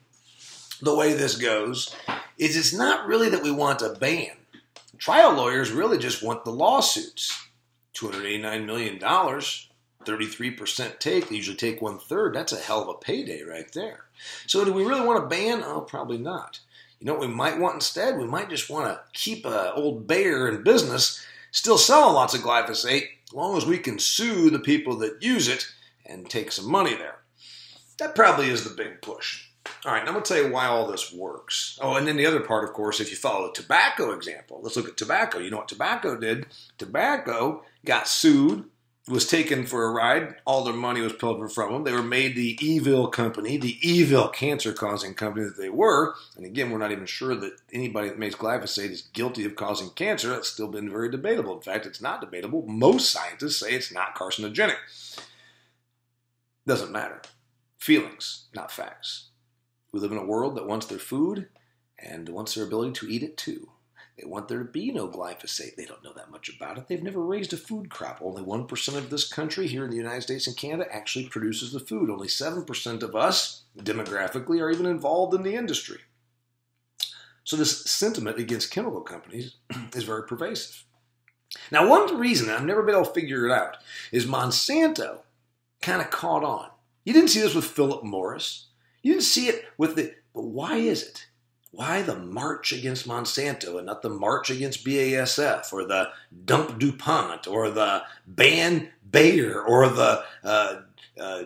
the 0.82 0.96
way 0.96 1.12
this 1.12 1.36
goes 1.36 1.94
is 2.38 2.56
it's 2.56 2.74
not 2.74 3.06
really 3.06 3.28
that 3.28 3.44
we 3.44 3.52
want 3.52 3.82
a 3.82 3.90
ban. 3.90 4.32
Trial 4.98 5.32
lawyers 5.32 5.70
really 5.70 5.98
just 5.98 6.24
want 6.24 6.44
the 6.44 6.50
lawsuits. 6.50 7.40
$289 7.94 8.66
million 8.66 8.98
33% 10.04 10.98
take. 10.98 11.28
They 11.28 11.36
usually 11.36 11.56
take 11.56 11.82
one 11.82 11.98
third. 11.98 12.34
That's 12.34 12.52
a 12.52 12.60
hell 12.60 12.82
of 12.82 12.88
a 12.88 12.94
payday 12.94 13.42
right 13.42 13.70
there. 13.72 14.04
So, 14.46 14.64
do 14.64 14.72
we 14.72 14.84
really 14.84 15.06
want 15.06 15.22
to 15.22 15.28
ban? 15.28 15.62
Oh, 15.62 15.80
probably 15.80 16.18
not. 16.18 16.60
You 17.00 17.06
know 17.06 17.14
what 17.14 17.28
we 17.28 17.34
might 17.34 17.58
want 17.58 17.76
instead? 17.76 18.18
We 18.18 18.26
might 18.26 18.50
just 18.50 18.70
want 18.70 18.86
to 18.86 19.00
keep 19.12 19.46
an 19.46 19.72
old 19.74 20.06
Bayer 20.06 20.48
in 20.48 20.62
business, 20.62 21.24
still 21.52 21.78
selling 21.78 22.14
lots 22.14 22.34
of 22.34 22.40
glyphosate, 22.40 23.06
as 23.28 23.32
long 23.32 23.56
as 23.56 23.66
we 23.66 23.78
can 23.78 23.98
sue 23.98 24.50
the 24.50 24.58
people 24.58 24.96
that 24.96 25.22
use 25.22 25.48
it 25.48 25.66
and 26.06 26.28
take 26.28 26.50
some 26.50 26.70
money 26.70 26.94
there. 26.94 27.18
That 27.98 28.14
probably 28.14 28.48
is 28.48 28.64
the 28.64 28.74
big 28.74 29.00
push. 29.02 29.44
All 29.84 29.92
right, 29.92 30.02
now 30.02 30.08
I'm 30.08 30.14
going 30.14 30.24
to 30.24 30.34
tell 30.34 30.42
you 30.42 30.52
why 30.52 30.66
all 30.66 30.86
this 30.86 31.12
works. 31.12 31.78
Oh, 31.80 31.94
and 31.94 32.06
then 32.06 32.16
the 32.16 32.26
other 32.26 32.40
part, 32.40 32.64
of 32.64 32.72
course, 32.72 33.00
if 33.00 33.10
you 33.10 33.16
follow 33.16 33.48
the 33.48 33.62
tobacco 33.62 34.12
example, 34.12 34.60
let's 34.62 34.76
look 34.76 34.88
at 34.88 34.96
tobacco. 34.96 35.38
You 35.38 35.50
know 35.50 35.58
what 35.58 35.68
tobacco 35.68 36.18
did? 36.18 36.46
Tobacco 36.78 37.62
got 37.84 38.08
sued 38.08 38.64
was 39.08 39.26
taken 39.26 39.66
for 39.66 39.84
a 39.84 39.90
ride. 39.90 40.36
All 40.44 40.64
their 40.64 40.74
money 40.74 41.00
was 41.00 41.12
pilfered 41.12 41.52
from 41.52 41.72
them. 41.72 41.84
They 41.84 41.92
were 41.92 42.02
made 42.02 42.36
the 42.36 42.58
evil 42.60 43.08
company, 43.08 43.56
the 43.56 43.78
evil 43.80 44.28
cancer 44.28 44.72
causing 44.72 45.14
company 45.14 45.46
that 45.46 45.56
they 45.56 45.70
were. 45.70 46.14
And 46.36 46.44
again, 46.44 46.70
we're 46.70 46.78
not 46.78 46.92
even 46.92 47.06
sure 47.06 47.34
that 47.34 47.54
anybody 47.72 48.08
that 48.08 48.18
makes 48.18 48.34
glyphosate 48.34 48.90
is 48.90 49.08
guilty 49.12 49.44
of 49.44 49.56
causing 49.56 49.90
cancer. 49.90 50.28
That's 50.28 50.48
still 50.48 50.68
been 50.68 50.90
very 50.90 51.10
debatable. 51.10 51.54
In 51.54 51.62
fact, 51.62 51.86
it's 51.86 52.02
not 52.02 52.20
debatable. 52.20 52.66
Most 52.66 53.10
scientists 53.10 53.60
say 53.60 53.72
it's 53.72 53.92
not 53.92 54.14
carcinogenic. 54.14 54.76
Doesn't 56.66 56.92
matter. 56.92 57.22
Feelings, 57.78 58.46
not 58.54 58.70
facts. 58.70 59.28
We 59.92 60.00
live 60.00 60.12
in 60.12 60.18
a 60.18 60.26
world 60.26 60.56
that 60.56 60.66
wants 60.66 60.86
their 60.86 60.98
food 60.98 61.48
and 61.98 62.28
wants 62.28 62.54
their 62.54 62.64
ability 62.64 62.92
to 62.92 63.08
eat 63.08 63.22
it 63.22 63.36
too. 63.36 63.70
They 64.18 64.26
want 64.26 64.48
there 64.48 64.58
to 64.58 64.64
be 64.64 64.90
no 64.90 65.08
glyphosate. 65.08 65.76
They 65.76 65.84
don't 65.84 66.02
know 66.02 66.12
that 66.14 66.30
much 66.30 66.48
about 66.48 66.76
it. 66.76 66.88
They've 66.88 67.02
never 67.02 67.24
raised 67.24 67.52
a 67.52 67.56
food 67.56 67.88
crop. 67.88 68.18
Only 68.20 68.42
1% 68.42 68.96
of 68.96 69.10
this 69.10 69.32
country 69.32 69.68
here 69.68 69.84
in 69.84 69.90
the 69.90 69.96
United 69.96 70.22
States 70.22 70.48
and 70.48 70.56
Canada 70.56 70.92
actually 70.92 71.28
produces 71.28 71.72
the 71.72 71.78
food. 71.78 72.10
Only 72.10 72.26
7% 72.26 73.02
of 73.02 73.14
us, 73.14 73.62
demographically, 73.78 74.60
are 74.60 74.70
even 74.70 74.86
involved 74.86 75.34
in 75.34 75.44
the 75.44 75.54
industry. 75.54 76.00
So, 77.44 77.56
this 77.56 77.84
sentiment 77.84 78.38
against 78.38 78.72
chemical 78.72 79.00
companies 79.02 79.54
is 79.94 80.02
very 80.02 80.26
pervasive. 80.26 80.84
Now, 81.70 81.88
one 81.88 82.18
reason 82.18 82.50
I've 82.50 82.64
never 82.64 82.82
been 82.82 82.96
able 82.96 83.06
to 83.06 83.12
figure 83.12 83.46
it 83.46 83.52
out 83.52 83.76
is 84.10 84.26
Monsanto 84.26 85.20
kind 85.80 86.02
of 86.02 86.10
caught 86.10 86.44
on. 86.44 86.70
You 87.04 87.12
didn't 87.12 87.30
see 87.30 87.40
this 87.40 87.54
with 87.54 87.64
Philip 87.64 88.04
Morris. 88.04 88.66
You 89.02 89.12
didn't 89.12 89.24
see 89.24 89.48
it 89.48 89.64
with 89.78 89.94
the. 89.94 90.14
But 90.34 90.44
why 90.44 90.76
is 90.76 91.04
it? 91.04 91.27
Why 91.70 92.02
the 92.02 92.16
march 92.16 92.72
against 92.72 93.06
Monsanto 93.06 93.76
and 93.76 93.86
not 93.86 94.02
the 94.02 94.08
march 94.08 94.50
against 94.50 94.84
BASF 94.84 95.72
or 95.72 95.84
the 95.84 96.10
dump 96.44 96.78
DuPont 96.78 97.46
or 97.46 97.70
the 97.70 98.02
ban 98.26 98.88
Bayer 99.10 99.60
or 99.60 99.88
the 99.88 100.24
uh, 100.42 100.80
uh, 101.20 101.44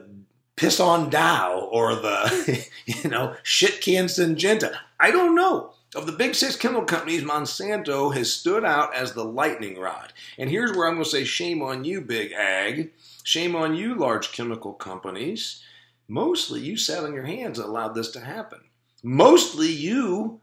piss 0.57 0.79
on 0.81 1.11
Dow 1.11 1.69
or 1.71 1.97
the, 1.97 2.67
you 2.87 3.11
know, 3.11 3.35
shit 3.43 3.81
can 3.81 4.07
Syngenta. 4.07 4.77
I 4.99 5.11
don't 5.11 5.35
know. 5.35 5.75
Of 5.95 6.07
the 6.07 6.13
big 6.13 6.35
six 6.35 6.57
chemical 6.57 6.87
companies, 6.87 7.23
Monsanto 7.23 8.15
has 8.15 8.33
stood 8.33 8.65
out 8.65 8.95
as 8.95 9.13
the 9.13 9.27
lightning 9.27 9.79
rod. 9.79 10.15
And 10.39 10.49
here's 10.49 10.73
where 10.73 10.89
I'm 10.89 10.95
going 10.95 11.05
to 11.05 11.11
say 11.11 11.25
shame 11.25 11.61
on 11.61 11.85
you, 11.85 12.01
big 12.01 12.33
ag. 12.33 12.93
Shame 13.25 13.55
on 13.55 13.75
you, 13.75 13.95
large 13.95 14.33
chemical 14.33 14.73
companies. 14.73 15.63
Mostly 16.09 16.61
you 16.61 16.79
sat 16.79 17.05
on 17.05 17.13
your 17.13 17.27
hands 17.27 17.59
and 17.59 17.69
allowed 17.69 17.95
this 17.95 18.11
to 18.13 18.21
happen. 18.21 18.61
Mostly 19.03 19.69
you 19.69 20.41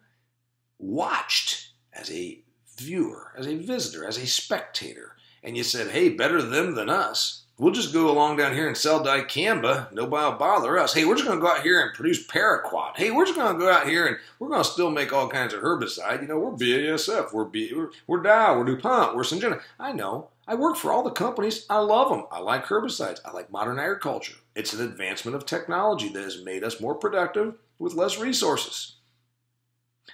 watched 0.78 1.69
as 1.93 2.12
a 2.12 2.43
viewer, 2.78 3.34
as 3.38 3.48
a 3.48 3.56
visitor, 3.56 4.06
as 4.06 4.17
a 4.17 4.28
spectator, 4.28 5.15
and 5.43 5.56
you 5.56 5.63
said, 5.63 5.91
hey, 5.91 6.10
better 6.10 6.41
them 6.41 6.76
than 6.76 6.89
us. 6.89 7.43
We'll 7.58 7.74
just 7.74 7.93
go 7.93 8.10
along 8.10 8.38
down 8.38 8.54
here 8.54 8.67
and 8.69 8.78
sell 8.78 9.04
dicamba. 9.04 9.91
Nobody 9.91 10.32
will 10.32 10.39
bother 10.39 10.78
us. 10.80 10.93
Hey, 10.93 11.04
we're 11.04 11.15
just 11.15 11.28
going 11.28 11.39
to 11.39 11.45
go 11.45 11.52
out 11.52 11.62
here 11.62 11.82
and 11.82 11.93
produce 11.93 12.26
paraquat. 12.26 12.95
Hey, 12.95 13.12
we're 13.12 13.26
just 13.26 13.38
going 13.38 13.54
to 13.54 13.60
go 13.60 13.69
out 13.69 13.88
here 13.88 14.08
and 14.08 14.17
we're 14.39 14.48
going 14.48 14.63
to 14.63 14.69
still 14.69 14.89
make 14.89 15.12
all 15.12 15.28
kinds 15.28 15.54
of 15.54 15.62
herbicide. 15.62 16.22
You 16.22 16.30
know, 16.30 16.39
we're 16.39 16.52
BASF, 16.52 17.34
we're 17.34 17.43
B, 17.43 17.74
we're, 17.76 17.89
we're 18.08 18.22
Dow, 18.22 18.58
we're 18.58 18.63
DuPont, 18.63 19.13
we're 19.13 19.24
Syngenta. 19.24 19.62
I 19.78 19.91
know. 19.91 20.30
I 20.48 20.56
work 20.56 20.78
for 20.78 20.93
all 20.93 21.04
the 21.04 21.12
companies. 21.12 21.65
I 21.69 21.80
love 21.80 22.10
them. 22.10 22.26
I 22.32 22.39
like 22.39 22.65
herbicides. 22.65 23.19
I 23.26 23.32
like 23.32 23.52
modern 23.52 23.78
agriculture. 23.78 24.36
It's 24.56 24.74
an 24.74 24.82
advancement 24.82 25.36
of 25.36 25.45
technology 25.45 26.10
that 26.10 26.24
has 26.24 26.41
made 26.41 26.63
us 26.63 26.80
more 26.80 26.95
productive 26.95 27.56
with 27.80 27.96
less 27.96 28.20
resources. 28.20 28.98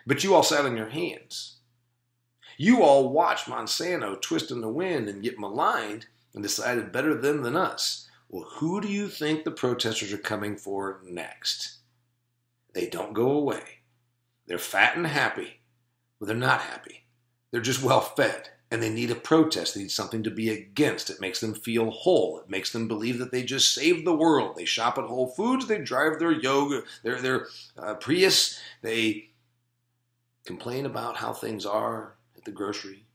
But 0.08 0.24
you 0.24 0.34
all 0.36 0.44
sat 0.44 0.66
on 0.66 0.78
your 0.78 0.90
hands. 0.90 1.58
You 2.58 2.84
all 2.84 3.10
watched 3.10 3.48
Monsanto 3.48 4.22
twist 4.22 4.52
in 4.52 4.62
the 4.62 4.70
wind 4.70 5.10
and 5.10 5.24
get 5.24 5.40
maligned 5.40 6.06
and 6.34 6.42
decided 6.42 6.92
better 6.92 7.14
them 7.14 7.42
than 7.42 7.58
us. 7.58 8.08
Well, 8.30 8.48
who 8.56 8.80
do 8.80 8.88
you 8.88 9.10
think 9.10 9.44
the 9.44 9.52
protesters 9.52 10.14
are 10.14 10.18
coming 10.18 10.56
for 10.56 11.02
next? 11.04 11.80
They 12.74 12.88
don't 12.88 13.14
go 13.14 13.32
away. 13.32 13.82
They're 14.48 14.58
fat 14.58 14.96
and 14.96 15.08
happy, 15.08 15.62
but 16.20 16.28
they're 16.28 16.36
not 16.36 16.62
happy. 16.62 17.06
They're 17.52 17.62
just 17.62 17.84
well 17.84 18.02
fed 18.02 18.50
and 18.76 18.84
they 18.84 18.90
need 18.90 19.10
a 19.10 19.16
protest. 19.16 19.74
They 19.74 19.82
need 19.82 19.92
something 19.92 20.22
to 20.24 20.30
be 20.30 20.50
against. 20.50 21.10
It 21.10 21.22
makes 21.22 21.40
them 21.40 21.54
feel 21.54 21.90
whole. 21.90 22.40
It 22.40 22.50
makes 22.50 22.74
them 22.74 22.90
believe 22.90 23.20
that 23.20 23.32
they 23.32 23.42
just 23.42 23.74
saved 23.74 24.06
the 24.06 24.14
world. 24.14 24.58
They 24.58 24.66
shop 24.66 24.98
at 24.98 25.06
Whole 25.06 25.28
Foods. 25.28 25.66
They 25.66 25.80
drive 25.80 26.20
their 26.20 26.34
yoga, 26.34 26.84
their 27.02 27.22
their 27.22 27.48
uh, 27.78 27.96
Prius. 27.96 28.60
They 28.82 29.30
complain 30.46 30.86
about 30.86 31.16
how 31.16 31.32
things 31.32 31.66
are 31.66 32.16
at 32.36 32.44
the 32.44 32.52
grocery 32.52 33.06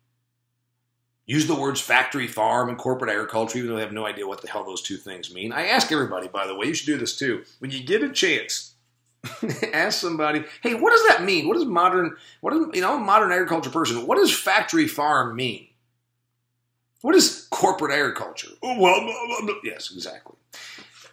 use 1.31 1.47
the 1.47 1.55
words 1.55 1.81
factory 1.81 2.27
farm 2.27 2.69
and 2.69 2.77
corporate 2.77 3.09
agriculture, 3.09 3.59
even 3.59 3.71
though 3.71 3.77
they 3.77 3.83
have 3.83 3.93
no 3.93 4.05
idea 4.05 4.27
what 4.27 4.43
the 4.43 4.49
hell 4.49 4.65
those 4.65 4.83
two 4.83 4.97
things 4.97 5.33
mean. 5.33 5.53
I 5.53 5.69
ask 5.69 5.93
everybody, 5.93 6.27
by 6.27 6.45
the 6.45 6.57
way, 6.57 6.67
you 6.67 6.75
should 6.75 6.87
do 6.87 6.99
this 6.99 7.17
too. 7.17 7.45
When 7.61 7.71
you 7.71 7.85
get 7.85 8.03
a 8.03 8.09
chance, 8.09 8.75
ask 9.73 10.01
somebody, 10.01 10.45
hey, 10.63 10.75
what 10.75 10.91
does 10.91 11.07
that 11.09 11.25
mean? 11.25 11.47
What 11.47 11.57
does 11.57 11.67
modern, 11.67 12.17
what 12.41 12.55
is, 12.55 12.67
you 12.73 12.81
know, 12.81 12.97
a 12.97 12.99
modern 12.99 13.33
agriculture 13.33 13.71
person, 13.71 14.07
what 14.07 14.17
does 14.17 14.33
factory 14.33 14.87
farm 14.87 15.37
mean? 15.37 15.67
What 17.03 17.15
is 17.15 17.47
corporate 17.51 17.93
agriculture? 17.93 18.51
Oh, 18.63 18.79
well, 18.79 19.01
blah, 19.01 19.27
blah, 19.27 19.47
blah. 19.47 19.55
yes, 19.65 19.91
exactly. 19.93 20.37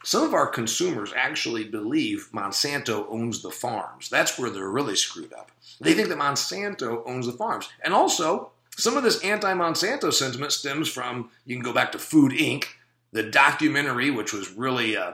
Some 0.03 0.23
of 0.23 0.33
our 0.33 0.47
consumers 0.47 1.11
actually 1.15 1.65
believe 1.65 2.29
Monsanto 2.33 3.05
owns 3.09 3.41
the 3.41 3.51
farms. 3.51 4.09
That's 4.09 4.39
where 4.39 4.49
they're 4.49 4.69
really 4.69 4.95
screwed 4.95 5.33
up. 5.33 5.51
They 5.81 5.93
think 5.93 6.07
that 6.09 6.17
Monsanto 6.17 7.03
owns 7.05 7.25
the 7.25 7.33
farms. 7.33 7.67
And 7.83 7.93
also, 7.93 8.51
some 8.77 8.95
of 8.95 9.03
this 9.03 9.21
anti 9.23 9.53
Monsanto 9.53 10.13
sentiment 10.13 10.53
stems 10.53 10.87
from, 10.87 11.29
you 11.45 11.55
can 11.55 11.63
go 11.63 11.73
back 11.73 11.91
to 11.91 11.99
Food 11.99 12.31
Inc., 12.31 12.65
the 13.11 13.23
documentary, 13.23 14.11
which 14.11 14.33
was 14.33 14.51
really 14.51 14.95
uh, 14.95 15.13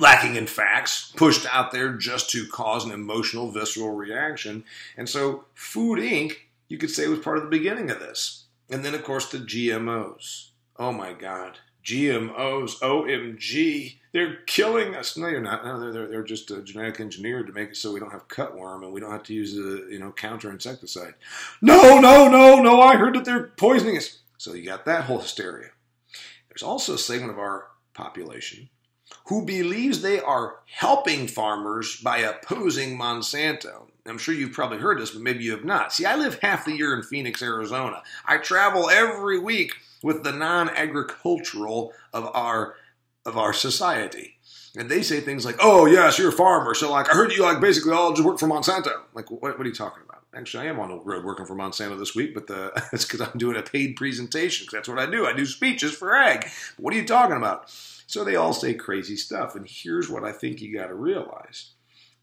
lacking 0.00 0.34
in 0.34 0.46
facts, 0.46 1.12
pushed 1.14 1.46
out 1.54 1.70
there 1.70 1.92
just 1.92 2.30
to 2.30 2.48
cause 2.48 2.84
an 2.84 2.90
emotional, 2.90 3.52
visceral 3.52 3.90
reaction. 3.90 4.64
And 4.96 5.08
so, 5.08 5.44
Food 5.54 5.98
Inc., 6.00 6.32
you 6.68 6.78
could 6.78 6.90
say, 6.90 7.06
was 7.06 7.18
part 7.18 7.36
of 7.36 7.44
the 7.44 7.50
beginning 7.50 7.90
of 7.90 8.00
this. 8.00 8.44
And 8.70 8.84
then, 8.84 8.94
of 8.94 9.04
course, 9.04 9.30
the 9.30 9.38
GMOs. 9.38 10.48
Oh 10.78 10.92
my 10.92 11.12
God. 11.12 11.58
GMOs, 11.84 12.78
OMG, 12.80 13.96
they're 14.12 14.36
killing 14.46 14.94
us. 14.94 15.16
No, 15.16 15.28
you're 15.28 15.40
not. 15.40 15.64
No, 15.64 15.92
they're, 15.92 16.08
they're 16.08 16.22
just 16.22 16.50
uh, 16.50 16.60
genetic 16.60 17.00
engineered 17.00 17.46
to 17.46 17.52
make 17.52 17.70
it 17.70 17.76
so 17.76 17.92
we 17.92 18.00
don't 18.00 18.12
have 18.12 18.28
cutworm 18.28 18.84
and 18.84 18.92
we 18.92 19.00
don't 19.00 19.12
have 19.12 19.22
to 19.24 19.34
use 19.34 19.54
the 19.54 19.88
you 19.90 19.98
know 19.98 20.12
counter 20.12 20.50
insecticide. 20.50 21.14
No, 21.62 21.98
no, 21.98 22.28
no, 22.28 22.62
no. 22.62 22.80
I 22.80 22.96
heard 22.96 23.14
that 23.14 23.24
they're 23.24 23.48
poisoning 23.56 23.96
us. 23.96 24.18
So 24.36 24.52
you 24.54 24.66
got 24.66 24.84
that 24.84 25.04
whole 25.04 25.20
hysteria. 25.20 25.70
There's 26.48 26.62
also 26.62 26.94
a 26.94 26.98
segment 26.98 27.32
of 27.32 27.38
our 27.38 27.68
population 27.94 28.68
who 29.26 29.44
believes 29.44 30.02
they 30.02 30.20
are 30.20 30.56
helping 30.66 31.26
farmers 31.26 32.00
by 32.00 32.18
opposing 32.18 32.98
Monsanto. 32.98 33.86
I'm 34.06 34.18
sure 34.18 34.34
you've 34.34 34.52
probably 34.52 34.78
heard 34.78 34.98
this, 34.98 35.10
but 35.10 35.22
maybe 35.22 35.44
you 35.44 35.52
have 35.52 35.64
not. 35.64 35.92
See, 35.92 36.04
I 36.04 36.16
live 36.16 36.38
half 36.40 36.64
the 36.64 36.72
year 36.72 36.94
in 36.94 37.02
Phoenix, 37.02 37.42
Arizona. 37.42 38.02
I 38.26 38.38
travel 38.38 38.90
every 38.90 39.38
week 39.38 39.74
with 40.02 40.24
the 40.24 40.32
non-agricultural 40.32 41.92
of 42.12 42.26
our 42.34 42.74
of 43.26 43.36
our 43.36 43.52
society. 43.52 44.38
And 44.76 44.88
they 44.88 45.02
say 45.02 45.20
things 45.20 45.44
like, 45.44 45.56
"Oh, 45.60 45.86
yes, 45.86 46.18
you're 46.18 46.30
a 46.30 46.32
farmer, 46.32 46.74
so 46.74 46.90
like 46.90 47.08
I 47.08 47.12
heard 47.12 47.32
you 47.32 47.42
like 47.42 47.60
basically 47.60 47.92
all 47.92 48.12
just 48.12 48.26
work 48.26 48.38
for 48.38 48.46
Monsanto." 48.46 49.02
Like, 49.14 49.30
what, 49.30 49.42
what 49.42 49.60
are 49.60 49.68
you 49.68 49.74
talking 49.74 50.02
about? 50.08 50.22
Actually, 50.32 50.68
I 50.68 50.70
am 50.70 50.78
on 50.78 50.88
the 50.90 50.98
road 50.98 51.24
working 51.24 51.44
for 51.44 51.56
Monsanto 51.56 51.98
this 51.98 52.14
week, 52.14 52.34
but 52.34 52.46
the, 52.46 52.72
it's 52.92 53.04
because 53.04 53.20
I'm 53.20 53.36
doing 53.36 53.56
a 53.56 53.62
paid 53.62 53.96
presentation. 53.96 54.64
Because 54.64 54.78
that's 54.78 54.88
what 54.88 54.98
I 54.98 55.10
do. 55.10 55.26
I 55.26 55.32
do 55.32 55.44
speeches 55.44 55.92
for 55.92 56.16
ag. 56.16 56.46
What 56.78 56.94
are 56.94 56.96
you 56.96 57.06
talking 57.06 57.36
about? 57.36 57.68
So 58.10 58.24
they 58.24 58.34
all 58.34 58.52
say 58.52 58.74
crazy 58.74 59.14
stuff. 59.14 59.54
And 59.54 59.64
here's 59.64 60.10
what 60.10 60.24
I 60.24 60.32
think 60.32 60.60
you 60.60 60.76
got 60.76 60.88
to 60.88 60.94
realize: 60.94 61.74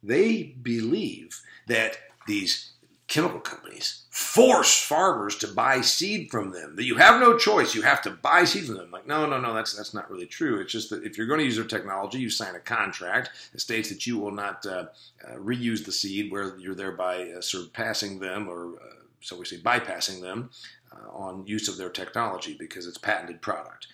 they 0.04 0.44
believe 0.44 1.40
that 1.68 1.98
these 2.28 2.74
chemical 3.08 3.40
companies 3.40 4.04
force 4.10 4.78
farmers 4.78 5.38
to 5.38 5.48
buy 5.48 5.80
seed 5.80 6.30
from 6.30 6.52
them. 6.52 6.76
That 6.76 6.84
you 6.84 6.98
have 6.98 7.22
no 7.22 7.38
choice; 7.38 7.74
you 7.74 7.84
have 7.84 8.02
to 8.02 8.12
buy 8.12 8.44
seed 8.44 8.66
from 8.66 8.76
them. 8.76 8.92
Like, 8.92 9.08
no, 9.08 9.26
no, 9.26 9.40
no, 9.40 9.54
that's 9.54 9.78
that's 9.78 9.94
not 9.94 10.12
really 10.12 10.26
true. 10.26 10.60
It's 10.60 10.74
just 10.74 10.90
that 10.90 11.06
if 11.06 11.18
you're 11.18 11.26
going 11.26 11.40
to 11.40 11.46
use 11.46 11.56
their 11.56 11.64
technology, 11.64 12.20
you 12.20 12.30
sign 12.30 12.56
a 12.56 12.60
contract 12.60 13.30
that 13.54 13.62
states 13.62 13.88
that 13.88 14.06
you 14.06 14.18
will 14.18 14.34
not 14.34 14.66
uh, 14.66 14.88
uh, 15.26 15.36
reuse 15.36 15.86
the 15.86 15.94
seed, 15.94 16.34
where 16.34 16.58
you're 16.60 16.76
thereby 16.76 17.32
uh, 17.32 17.40
surpassing 17.40 18.20
them, 18.20 18.50
or 18.50 18.74
uh, 18.76 19.04
so 19.22 19.38
we 19.38 19.46
say, 19.46 19.58
bypassing 19.58 20.20
them 20.20 20.50
uh, 20.92 21.10
on 21.12 21.48
use 21.48 21.70
of 21.70 21.78
their 21.78 21.90
technology 21.90 22.58
because 22.60 22.86
it's 22.88 22.98
patented 22.98 23.42
product. 23.42 23.88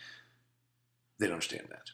They 1.19 1.27
don't 1.27 1.35
understand 1.35 1.67
that. 1.69 1.91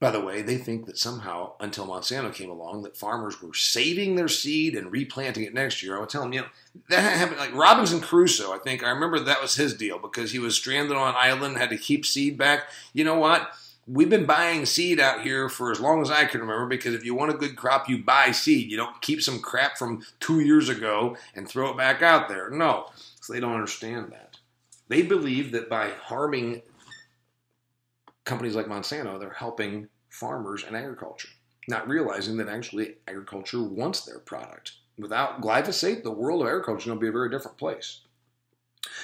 By 0.00 0.10
the 0.10 0.20
way, 0.20 0.42
they 0.42 0.58
think 0.58 0.84
that 0.86 0.98
somehow, 0.98 1.52
until 1.60 1.86
Monsanto 1.86 2.34
came 2.34 2.50
along, 2.50 2.82
that 2.82 2.96
farmers 2.96 3.40
were 3.40 3.54
saving 3.54 4.16
their 4.16 4.28
seed 4.28 4.74
and 4.74 4.92
replanting 4.92 5.44
it 5.44 5.54
next 5.54 5.82
year. 5.82 5.96
I 5.96 6.00
would 6.00 6.10
tell 6.10 6.22
them, 6.22 6.32
you 6.32 6.42
know, 6.42 6.48
that 6.90 7.00
happened. 7.00 7.38
Like 7.38 7.54
Robinson 7.54 8.00
Crusoe, 8.00 8.52
I 8.52 8.58
think 8.58 8.82
I 8.82 8.90
remember 8.90 9.18
that 9.18 9.40
was 9.40 9.54
his 9.54 9.74
deal 9.74 9.98
because 9.98 10.32
he 10.32 10.38
was 10.38 10.56
stranded 10.56 10.96
on 10.96 11.08
an 11.08 11.14
island, 11.16 11.56
had 11.56 11.70
to 11.70 11.78
keep 11.78 12.04
seed 12.04 12.36
back. 12.36 12.64
You 12.92 13.04
know 13.04 13.18
what? 13.18 13.48
We've 13.86 14.10
been 14.10 14.26
buying 14.26 14.66
seed 14.66 14.98
out 14.98 15.22
here 15.22 15.48
for 15.48 15.70
as 15.70 15.80
long 15.80 16.02
as 16.02 16.10
I 16.10 16.24
can 16.24 16.40
remember 16.40 16.66
because 16.66 16.94
if 16.94 17.04
you 17.04 17.14
want 17.14 17.30
a 17.32 17.38
good 17.38 17.56
crop, 17.56 17.88
you 17.88 17.96
buy 17.96 18.30
seed. 18.32 18.70
You 18.70 18.76
don't 18.76 19.00
keep 19.00 19.22
some 19.22 19.40
crap 19.40 19.78
from 19.78 20.04
two 20.20 20.40
years 20.40 20.68
ago 20.68 21.16
and 21.34 21.48
throw 21.48 21.70
it 21.70 21.76
back 21.78 22.02
out 22.02 22.28
there. 22.28 22.50
No, 22.50 22.90
so 23.20 23.32
they 23.32 23.40
don't 23.40 23.54
understand 23.54 24.12
that. 24.12 24.38
They 24.88 25.02
believe 25.02 25.52
that 25.52 25.70
by 25.70 25.90
harming 25.90 26.62
companies 28.24 28.56
like 28.56 28.66
Monsanto, 28.66 29.18
they're 29.18 29.30
helping 29.30 29.88
farmers 30.08 30.64
and 30.64 30.76
agriculture, 30.76 31.28
not 31.68 31.88
realizing 31.88 32.36
that 32.38 32.48
actually 32.48 32.96
agriculture 33.08 33.62
wants 33.62 34.04
their 34.04 34.18
product. 34.18 34.72
Without 34.98 35.40
glyphosate, 35.40 36.02
the 36.02 36.10
world 36.10 36.42
of 36.42 36.48
agriculture 36.48 36.80
is 36.80 36.86
going 36.86 36.98
to 36.98 37.02
be 37.02 37.08
a 37.08 37.12
very 37.12 37.30
different 37.30 37.58
place. 37.58 38.00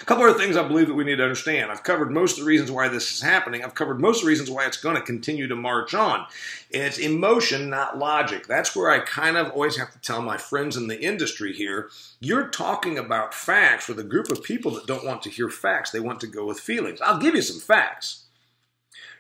A 0.02 0.04
couple 0.04 0.24
other 0.24 0.38
things 0.38 0.56
I 0.56 0.66
believe 0.66 0.88
that 0.88 0.94
we 0.94 1.04
need 1.04 1.16
to 1.16 1.22
understand. 1.22 1.70
I've 1.70 1.83
covered 1.83 2.11
most 2.11 2.33
of 2.33 2.44
the 2.44 2.48
reasons 2.48 2.70
why 2.70 2.88
this 2.88 3.12
is 3.12 3.22
happening. 3.22 3.64
I've 3.64 3.74
covered 3.74 4.00
most 4.00 4.18
of 4.18 4.22
the 4.22 4.28
reasons 4.28 4.50
why 4.50 4.66
it's 4.66 4.76
going 4.76 4.96
to 4.96 5.02
continue 5.02 5.46
to 5.48 5.56
march 5.56 5.94
on. 5.94 6.26
And 6.72 6.83
it's 6.83 6.98
emotion, 6.98 7.70
not 7.70 7.98
logic. 7.98 8.46
That's 8.46 8.76
where 8.76 8.90
I 8.90 9.00
kind 9.00 9.37
of 9.37 9.50
always 9.50 9.76
have 9.76 9.92
to 9.92 10.00
tell 10.00 10.22
my 10.22 10.37
friends 10.37 10.76
in 10.76 10.87
the 10.87 11.00
industry 11.00 11.52
here 11.52 11.90
you're 12.20 12.48
talking 12.48 12.98
about 12.98 13.35
facts 13.35 13.88
with 13.88 13.98
a 13.98 14.04
group 14.04 14.30
of 14.30 14.42
people 14.42 14.72
that 14.72 14.87
don't 14.87 15.04
want 15.04 15.22
to 15.22 15.30
hear 15.30 15.48
facts. 15.48 15.90
They 15.90 16.00
want 16.00 16.20
to 16.20 16.26
go 16.26 16.46
with 16.46 16.61
feelings. 16.61 17.00
I'll 17.00 17.18
give 17.18 17.35
you 17.35 17.42
some 17.42 17.61
facts. 17.61 18.26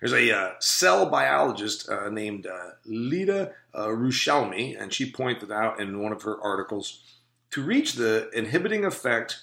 There's 0.00 0.12
a 0.14 0.34
uh, 0.34 0.52
cell 0.60 1.06
biologist 1.06 1.88
uh, 1.88 2.08
named 2.08 2.46
uh, 2.46 2.70
Lida 2.86 3.52
uh, 3.74 3.88
Rushalmi, 3.88 4.80
and 4.80 4.92
she 4.92 5.10
pointed 5.10 5.52
out 5.52 5.78
in 5.78 6.00
one 6.00 6.12
of 6.12 6.22
her 6.22 6.40
articles 6.40 7.02
to 7.50 7.62
reach 7.62 7.94
the 7.94 8.30
inhibiting 8.30 8.84
effect. 8.84 9.42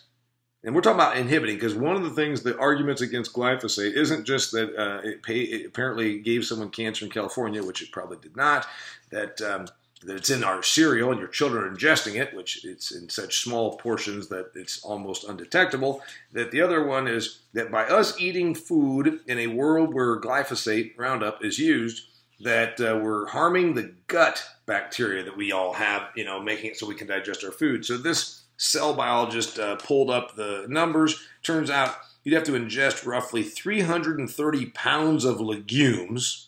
And 0.63 0.73
we're 0.73 0.81
talking 0.81 0.99
about 0.99 1.17
inhibiting 1.17 1.57
because 1.57 1.75
one 1.75 1.95
of 1.95 2.03
the 2.03 2.09
things, 2.09 2.41
the 2.41 2.57
arguments 2.57 3.01
against 3.01 3.33
glyphosate 3.33 3.93
isn't 3.93 4.25
just 4.25 4.51
that 4.53 4.75
uh, 4.75 5.01
it, 5.07 5.21
pay, 5.21 5.41
it, 5.41 5.67
apparently 5.67 6.19
gave 6.19 6.43
someone 6.43 6.71
cancer 6.71 7.05
in 7.05 7.11
California, 7.11 7.63
which 7.63 7.83
it 7.83 7.91
probably 7.91 8.17
did 8.17 8.35
not, 8.35 8.65
that 9.11 9.39
um, 9.41 9.67
that 10.07 10.15
it's 10.15 10.29
in 10.29 10.41
our 10.41 10.63
cereal 10.63 11.11
and 11.11 11.19
your 11.19 11.27
children 11.27 11.65
are 11.65 11.75
ingesting 11.75 12.15
it, 12.15 12.33
which 12.33 12.63
it's 12.63 12.91
in 12.91 13.09
such 13.09 13.43
small 13.43 13.77
portions 13.77 14.29
that 14.29 14.51
it's 14.55 14.81
almost 14.81 15.25
undetectable. 15.25 16.01
That 16.31 16.51
the 16.51 16.61
other 16.61 16.85
one 16.85 17.09
is 17.09 17.41
that 17.53 17.69
by 17.69 17.83
us 17.83 18.19
eating 18.19 18.55
food 18.55 19.19
in 19.27 19.37
a 19.37 19.47
world 19.47 19.93
where 19.93 20.19
glyphosate 20.19 20.97
Roundup 20.97 21.43
is 21.43 21.59
used, 21.59 22.07
that 22.39 22.79
uh, 22.79 22.97
we're 23.03 23.27
harming 23.27 23.73
the 23.73 23.93
gut 24.07 24.41
bacteria 24.65 25.23
that 25.23 25.35
we 25.35 25.51
all 25.51 25.73
have, 25.73 26.03
you 26.15 26.23
know, 26.23 26.41
making 26.41 26.71
it 26.71 26.77
so 26.77 26.87
we 26.87 26.95
can 26.95 27.07
digest 27.07 27.43
our 27.43 27.51
food. 27.51 27.83
So 27.83 27.97
this 27.97 28.43
cell 28.55 28.93
biologist 28.93 29.59
uh, 29.59 29.75
pulled 29.75 30.09
up 30.09 30.35
the 30.35 30.67
numbers. 30.69 31.21
Turns 31.43 31.69
out 31.69 31.97
you'd 32.23 32.33
have 32.33 32.45
to 32.45 32.53
ingest 32.53 33.05
roughly 33.05 33.43
330 33.43 34.67
pounds 34.67 35.25
of 35.25 35.41
legumes. 35.41 36.46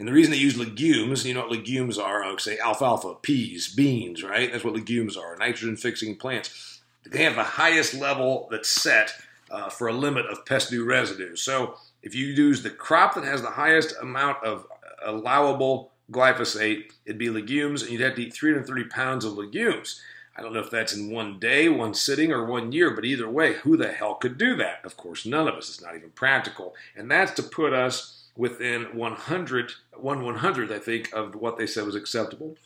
And 0.00 0.08
the 0.08 0.14
reason 0.14 0.30
they 0.30 0.38
use 0.38 0.56
legumes, 0.56 1.26
you 1.26 1.34
know 1.34 1.40
what 1.40 1.50
legumes 1.50 1.98
are? 1.98 2.24
I 2.24 2.34
say 2.38 2.58
alfalfa, 2.58 3.16
peas, 3.16 3.68
beans, 3.68 4.24
right? 4.24 4.50
That's 4.50 4.64
what 4.64 4.72
legumes 4.72 5.14
are, 5.14 5.36
nitrogen 5.36 5.76
fixing 5.76 6.16
plants. 6.16 6.80
They 7.04 7.22
have 7.24 7.34
the 7.34 7.42
highest 7.42 7.92
level 7.92 8.48
that's 8.50 8.70
set 8.70 9.12
uh, 9.50 9.68
for 9.68 9.88
a 9.88 9.92
limit 9.92 10.24
of 10.24 10.46
pest-due 10.46 10.86
residue. 10.86 11.36
So 11.36 11.74
if 12.02 12.14
you 12.14 12.28
use 12.28 12.62
the 12.62 12.70
crop 12.70 13.14
that 13.14 13.24
has 13.24 13.42
the 13.42 13.50
highest 13.50 13.94
amount 14.00 14.42
of 14.42 14.66
allowable 15.04 15.92
glyphosate, 16.10 16.92
it'd 17.04 17.18
be 17.18 17.28
legumes, 17.28 17.82
and 17.82 17.90
you'd 17.90 18.00
have 18.00 18.14
to 18.14 18.22
eat 18.22 18.32
330 18.32 18.84
pounds 18.84 19.26
of 19.26 19.34
legumes. 19.34 20.00
I 20.34 20.40
don't 20.40 20.54
know 20.54 20.60
if 20.60 20.70
that's 20.70 20.94
in 20.94 21.10
one 21.12 21.38
day, 21.38 21.68
one 21.68 21.92
sitting, 21.92 22.32
or 22.32 22.46
one 22.46 22.72
year, 22.72 22.90
but 22.92 23.04
either 23.04 23.28
way, 23.28 23.52
who 23.52 23.76
the 23.76 23.92
hell 23.92 24.14
could 24.14 24.38
do 24.38 24.56
that? 24.56 24.82
Of 24.82 24.96
course, 24.96 25.26
none 25.26 25.46
of 25.46 25.56
us. 25.56 25.68
It's 25.68 25.82
not 25.82 25.94
even 25.94 26.08
practical. 26.12 26.74
And 26.96 27.10
that's 27.10 27.32
to 27.32 27.42
put 27.42 27.74
us 27.74 28.19
within 28.36 28.96
100, 28.96 29.72
1 29.96 30.18
100th, 30.18 30.70
I 30.70 30.78
think, 30.78 31.12
of 31.12 31.34
what 31.34 31.58
they 31.58 31.66
said 31.66 31.84
was 31.84 31.94
acceptable. 31.94 32.56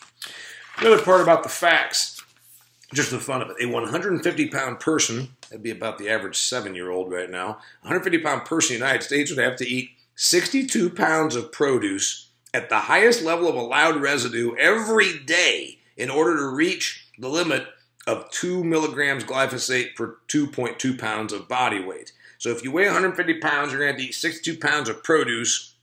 The 0.80 0.92
other 0.92 1.02
part 1.02 1.20
about 1.20 1.42
the 1.42 1.48
facts, 1.48 2.22
just 2.92 3.10
the 3.10 3.18
fun 3.18 3.42
of 3.42 3.50
it, 3.50 3.56
a 3.60 3.68
150 3.68 4.48
pound 4.48 4.80
person, 4.80 5.28
that'd 5.48 5.62
be 5.62 5.70
about 5.70 5.98
the 5.98 6.08
average 6.08 6.36
seven 6.36 6.74
year 6.74 6.90
old 6.90 7.10
right 7.10 7.30
now, 7.30 7.58
150 7.82 8.18
pound 8.18 8.44
person 8.44 8.74
in 8.74 8.80
the 8.80 8.86
United 8.86 9.04
States 9.04 9.30
would 9.30 9.42
have 9.42 9.56
to 9.56 9.68
eat 9.68 9.90
62 10.16 10.90
pounds 10.90 11.34
of 11.34 11.52
produce 11.52 12.28
at 12.52 12.68
the 12.68 12.78
highest 12.78 13.22
level 13.22 13.48
of 13.48 13.56
allowed 13.56 14.00
residue 14.00 14.54
every 14.56 15.18
day 15.18 15.78
in 15.96 16.10
order 16.10 16.36
to 16.36 16.48
reach 16.48 17.08
the 17.18 17.28
limit 17.28 17.66
of 18.06 18.30
2 18.30 18.62
milligrams 18.62 19.24
glyphosate 19.24 19.94
per 19.96 20.18
2.2 20.28 20.98
pounds 20.98 21.32
of 21.32 21.48
body 21.48 21.80
weight. 21.80 22.12
So 22.44 22.50
if 22.50 22.62
you 22.62 22.70
weigh 22.70 22.84
150 22.84 23.40
pounds, 23.40 23.72
you're 23.72 23.80
going 23.80 23.96
to 23.96 24.02
have 24.02 24.02
to 24.02 24.06
eat 24.06 24.14
62 24.14 24.58
pounds 24.58 24.90
of 24.90 25.02
produce 25.02 25.76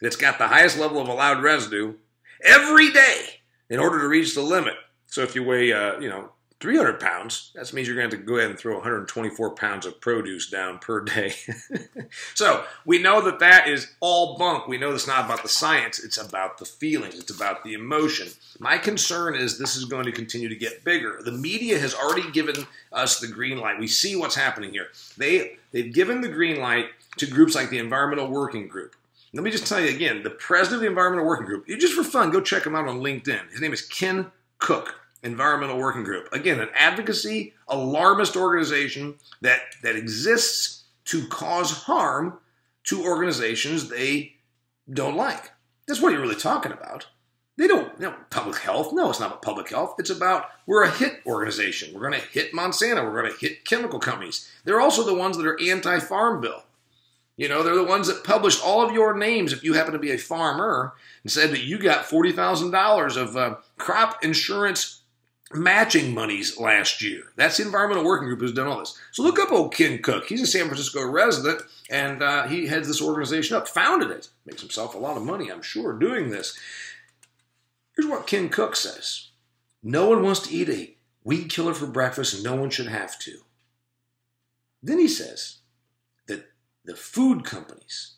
that's 0.00 0.14
got 0.14 0.38
the 0.38 0.46
highest 0.46 0.78
level 0.78 1.00
of 1.00 1.08
allowed 1.08 1.42
residue 1.42 1.94
every 2.44 2.92
day 2.92 3.40
in 3.68 3.80
order 3.80 3.98
to 3.98 4.06
reach 4.06 4.36
the 4.36 4.40
limit. 4.40 4.74
So 5.08 5.22
if 5.22 5.34
you 5.34 5.42
weigh, 5.42 5.72
uh, 5.72 5.98
you 5.98 6.08
know, 6.08 6.30
300 6.64 6.98
pounds, 6.98 7.50
that 7.54 7.70
means 7.74 7.86
you're 7.86 7.94
going 7.94 8.08
to 8.08 8.16
have 8.16 8.24
to 8.24 8.26
go 8.26 8.38
ahead 8.38 8.48
and 8.48 8.58
throw 8.58 8.72
124 8.72 9.50
pounds 9.50 9.84
of 9.84 10.00
produce 10.00 10.48
down 10.48 10.78
per 10.78 10.98
day. 10.98 11.34
so 12.34 12.64
we 12.86 12.98
know 12.98 13.20
that 13.20 13.38
that 13.40 13.68
is 13.68 13.92
all 14.00 14.38
bunk. 14.38 14.66
We 14.66 14.78
know 14.78 14.94
it's 14.94 15.06
not 15.06 15.26
about 15.26 15.42
the 15.42 15.48
science, 15.50 16.02
it's 16.02 16.16
about 16.16 16.56
the 16.56 16.64
feelings, 16.64 17.18
it's 17.18 17.30
about 17.30 17.64
the 17.64 17.74
emotion. 17.74 18.28
My 18.58 18.78
concern 18.78 19.34
is 19.34 19.58
this 19.58 19.76
is 19.76 19.84
going 19.84 20.06
to 20.06 20.12
continue 20.12 20.48
to 20.48 20.56
get 20.56 20.84
bigger. 20.84 21.20
The 21.22 21.32
media 21.32 21.78
has 21.78 21.94
already 21.94 22.30
given 22.30 22.66
us 22.94 23.20
the 23.20 23.28
green 23.28 23.58
light. 23.58 23.78
We 23.78 23.86
see 23.86 24.16
what's 24.16 24.34
happening 24.34 24.72
here. 24.72 24.86
They, 25.18 25.58
they've 25.70 25.92
given 25.92 26.22
the 26.22 26.28
green 26.28 26.62
light 26.62 26.86
to 27.18 27.26
groups 27.26 27.54
like 27.54 27.68
the 27.68 27.78
Environmental 27.78 28.30
Working 28.30 28.68
Group. 28.68 28.96
Let 29.34 29.42
me 29.42 29.50
just 29.50 29.66
tell 29.66 29.82
you 29.82 29.94
again 29.94 30.22
the 30.22 30.30
president 30.30 30.76
of 30.76 30.80
the 30.80 30.86
Environmental 30.86 31.26
Working 31.26 31.44
Group, 31.44 31.66
just 31.66 31.92
for 31.92 32.04
fun, 32.04 32.30
go 32.30 32.40
check 32.40 32.64
him 32.64 32.74
out 32.74 32.88
on 32.88 33.00
LinkedIn. 33.00 33.50
His 33.50 33.60
name 33.60 33.74
is 33.74 33.82
Ken 33.82 34.32
Cook. 34.58 35.03
Environmental 35.24 35.78
Working 35.78 36.04
Group. 36.04 36.28
Again, 36.32 36.60
an 36.60 36.68
advocacy 36.74 37.54
alarmist 37.66 38.36
organization 38.36 39.14
that, 39.40 39.60
that 39.82 39.96
exists 39.96 40.84
to 41.06 41.26
cause 41.26 41.70
harm 41.72 42.38
to 42.84 43.04
organizations 43.04 43.88
they 43.88 44.34
don't 44.90 45.16
like. 45.16 45.50
That's 45.86 46.00
what 46.00 46.12
you're 46.12 46.20
really 46.20 46.34
talking 46.36 46.72
about. 46.72 47.06
They 47.56 47.68
don't, 47.68 47.92
you 48.00 48.06
know, 48.06 48.14
public 48.30 48.58
health. 48.58 48.92
No, 48.92 49.10
it's 49.10 49.20
not 49.20 49.28
about 49.30 49.42
public 49.42 49.70
health. 49.70 49.94
It's 49.98 50.10
about 50.10 50.46
we're 50.66 50.82
a 50.82 50.90
hit 50.90 51.20
organization. 51.24 51.94
We're 51.94 52.08
going 52.08 52.20
to 52.20 52.28
hit 52.28 52.52
Monsanto. 52.52 53.04
We're 53.04 53.22
going 53.22 53.32
to 53.32 53.38
hit 53.38 53.64
chemical 53.64 54.00
companies. 54.00 54.50
They're 54.64 54.80
also 54.80 55.04
the 55.04 55.14
ones 55.14 55.36
that 55.36 55.46
are 55.46 55.60
anti 55.60 56.00
farm 56.00 56.40
bill. 56.40 56.64
You 57.36 57.48
know, 57.48 57.62
they're 57.62 57.74
the 57.74 57.84
ones 57.84 58.06
that 58.06 58.24
published 58.24 58.64
all 58.64 58.84
of 58.84 58.94
your 58.94 59.16
names 59.16 59.52
if 59.52 59.64
you 59.64 59.74
happen 59.74 59.92
to 59.92 59.98
be 59.98 60.12
a 60.12 60.18
farmer 60.18 60.94
and 61.22 61.32
said 61.32 61.50
that 61.50 61.64
you 61.64 61.78
got 61.78 62.06
$40,000 62.06 63.16
of 63.16 63.36
uh, 63.36 63.56
crop 63.76 64.24
insurance 64.24 65.02
matching 65.54 66.14
monies 66.14 66.58
last 66.58 67.02
year. 67.02 67.32
That's 67.36 67.56
the 67.56 67.64
Environmental 67.64 68.04
Working 68.04 68.28
Group 68.28 68.40
who's 68.40 68.52
done 68.52 68.66
all 68.66 68.78
this. 68.78 68.98
So 69.12 69.22
look 69.22 69.38
up 69.38 69.52
old 69.52 69.74
Ken 69.74 70.02
Cook. 70.02 70.26
He's 70.26 70.42
a 70.42 70.46
San 70.46 70.66
Francisco 70.66 71.06
resident, 71.06 71.62
and 71.90 72.22
uh, 72.22 72.46
he 72.46 72.66
heads 72.66 72.88
this 72.88 73.02
organization 73.02 73.56
up, 73.56 73.68
founded 73.68 74.10
it. 74.10 74.28
Makes 74.46 74.62
himself 74.62 74.94
a 74.94 74.98
lot 74.98 75.16
of 75.16 75.22
money, 75.22 75.50
I'm 75.50 75.62
sure, 75.62 75.92
doing 75.92 76.30
this. 76.30 76.58
Here's 77.96 78.08
what 78.08 78.26
Ken 78.26 78.48
Cook 78.48 78.76
says 78.76 79.28
No 79.82 80.08
one 80.08 80.22
wants 80.22 80.40
to 80.40 80.54
eat 80.54 80.68
a 80.68 80.96
weed 81.22 81.48
killer 81.48 81.74
for 81.74 81.86
breakfast, 81.86 82.34
and 82.34 82.44
no 82.44 82.54
one 82.54 82.70
should 82.70 82.88
have 82.88 83.18
to. 83.20 83.38
Then 84.82 84.98
he 84.98 85.08
says 85.08 85.58
that 86.26 86.50
the 86.84 86.96
food 86.96 87.44
companies 87.44 88.16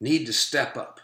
need 0.00 0.26
to 0.26 0.32
step 0.32 0.76
up 0.76 1.00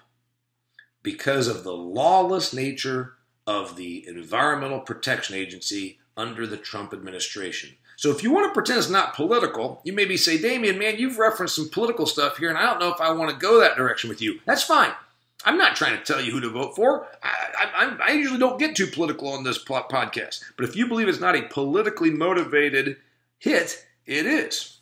because 1.03 1.49
of 1.49 1.65
the 1.65 1.73
lawless 1.73 2.53
nature 2.53 3.15
of 3.51 3.75
the 3.75 4.07
Environmental 4.07 4.79
Protection 4.79 5.35
Agency 5.35 5.99
under 6.17 6.47
the 6.47 6.57
Trump 6.57 6.93
administration. 6.93 7.71
So 7.97 8.13
if 8.13 8.23
you 8.23 8.31
want 8.31 8.49
to 8.49 8.55
pretend 8.55 8.79
it's 8.79 8.89
not 8.89 9.17
political, 9.17 9.81
you 9.85 9.93
maybe 9.93 10.17
say, 10.17 10.41
Damian, 10.41 10.79
man, 10.79 10.99
you've 10.99 11.19
referenced 11.19 11.57
some 11.57 11.69
political 11.69 12.07
stuff 12.07 12.39
here, 12.39 12.49
and 12.49 12.57
I 12.57 12.63
don't 12.63 12.79
know 12.79 12.95
if 12.95 13.01
I 13.01 13.11
want 13.11 13.33
to 13.33 13.37
go 13.37 13.59
that 13.59 13.77
direction 13.77 14.09
with 14.09 14.23
you. 14.23 14.39
That's 14.47 14.63
fine. 14.63 14.93
I'm 15.45 15.59
not 15.59 15.75
trying 15.75 15.99
to 15.99 16.05
tell 16.05 16.21
you 16.21 16.31
who 16.31 16.41
to 16.41 16.49
vote 16.49 16.77
for. 16.77 17.09
I, 17.25 17.67
I, 17.75 17.97
I 18.09 18.13
usually 18.13 18.39
don't 18.39 18.61
get 18.61 18.77
too 18.77 18.87
political 18.87 19.33
on 19.33 19.43
this 19.43 19.63
podcast. 19.63 20.45
But 20.57 20.69
if 20.69 20.77
you 20.77 20.87
believe 20.87 21.09
it's 21.09 21.19
not 21.19 21.37
a 21.37 21.43
politically 21.43 22.11
motivated 22.11 22.99
hit, 23.39 23.85
it 24.07 24.27
is. 24.27 24.79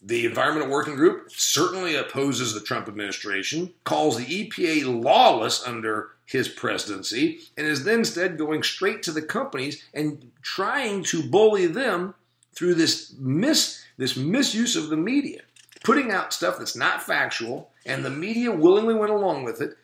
The 0.00 0.24
Environmental 0.24 0.70
Working 0.70 0.96
Group 0.96 1.30
certainly 1.30 1.94
opposes 1.94 2.54
the 2.54 2.60
Trump 2.60 2.88
administration, 2.88 3.74
calls 3.84 4.16
the 4.16 4.24
EPA 4.24 5.02
lawless 5.04 5.66
under 5.66 6.12
his 6.28 6.48
presidency, 6.48 7.40
and 7.56 7.66
is 7.66 7.84
then 7.84 8.00
instead 8.00 8.36
going 8.36 8.62
straight 8.62 9.02
to 9.02 9.12
the 9.12 9.22
companies 9.22 9.82
and 9.94 10.30
trying 10.42 11.02
to 11.02 11.22
bully 11.22 11.66
them 11.66 12.14
through 12.52 12.74
this 12.74 13.14
mis 13.18 13.82
this 13.96 14.16
misuse 14.16 14.76
of 14.76 14.90
the 14.90 14.96
media, 14.96 15.40
putting 15.82 16.12
out 16.12 16.34
stuff 16.34 16.58
that's 16.58 16.76
not 16.76 17.02
factual, 17.02 17.70
and 17.86 18.04
the 18.04 18.10
media 18.10 18.52
willingly 18.52 18.94
went 18.94 19.10
along 19.10 19.42
with 19.42 19.62
it 19.62 19.78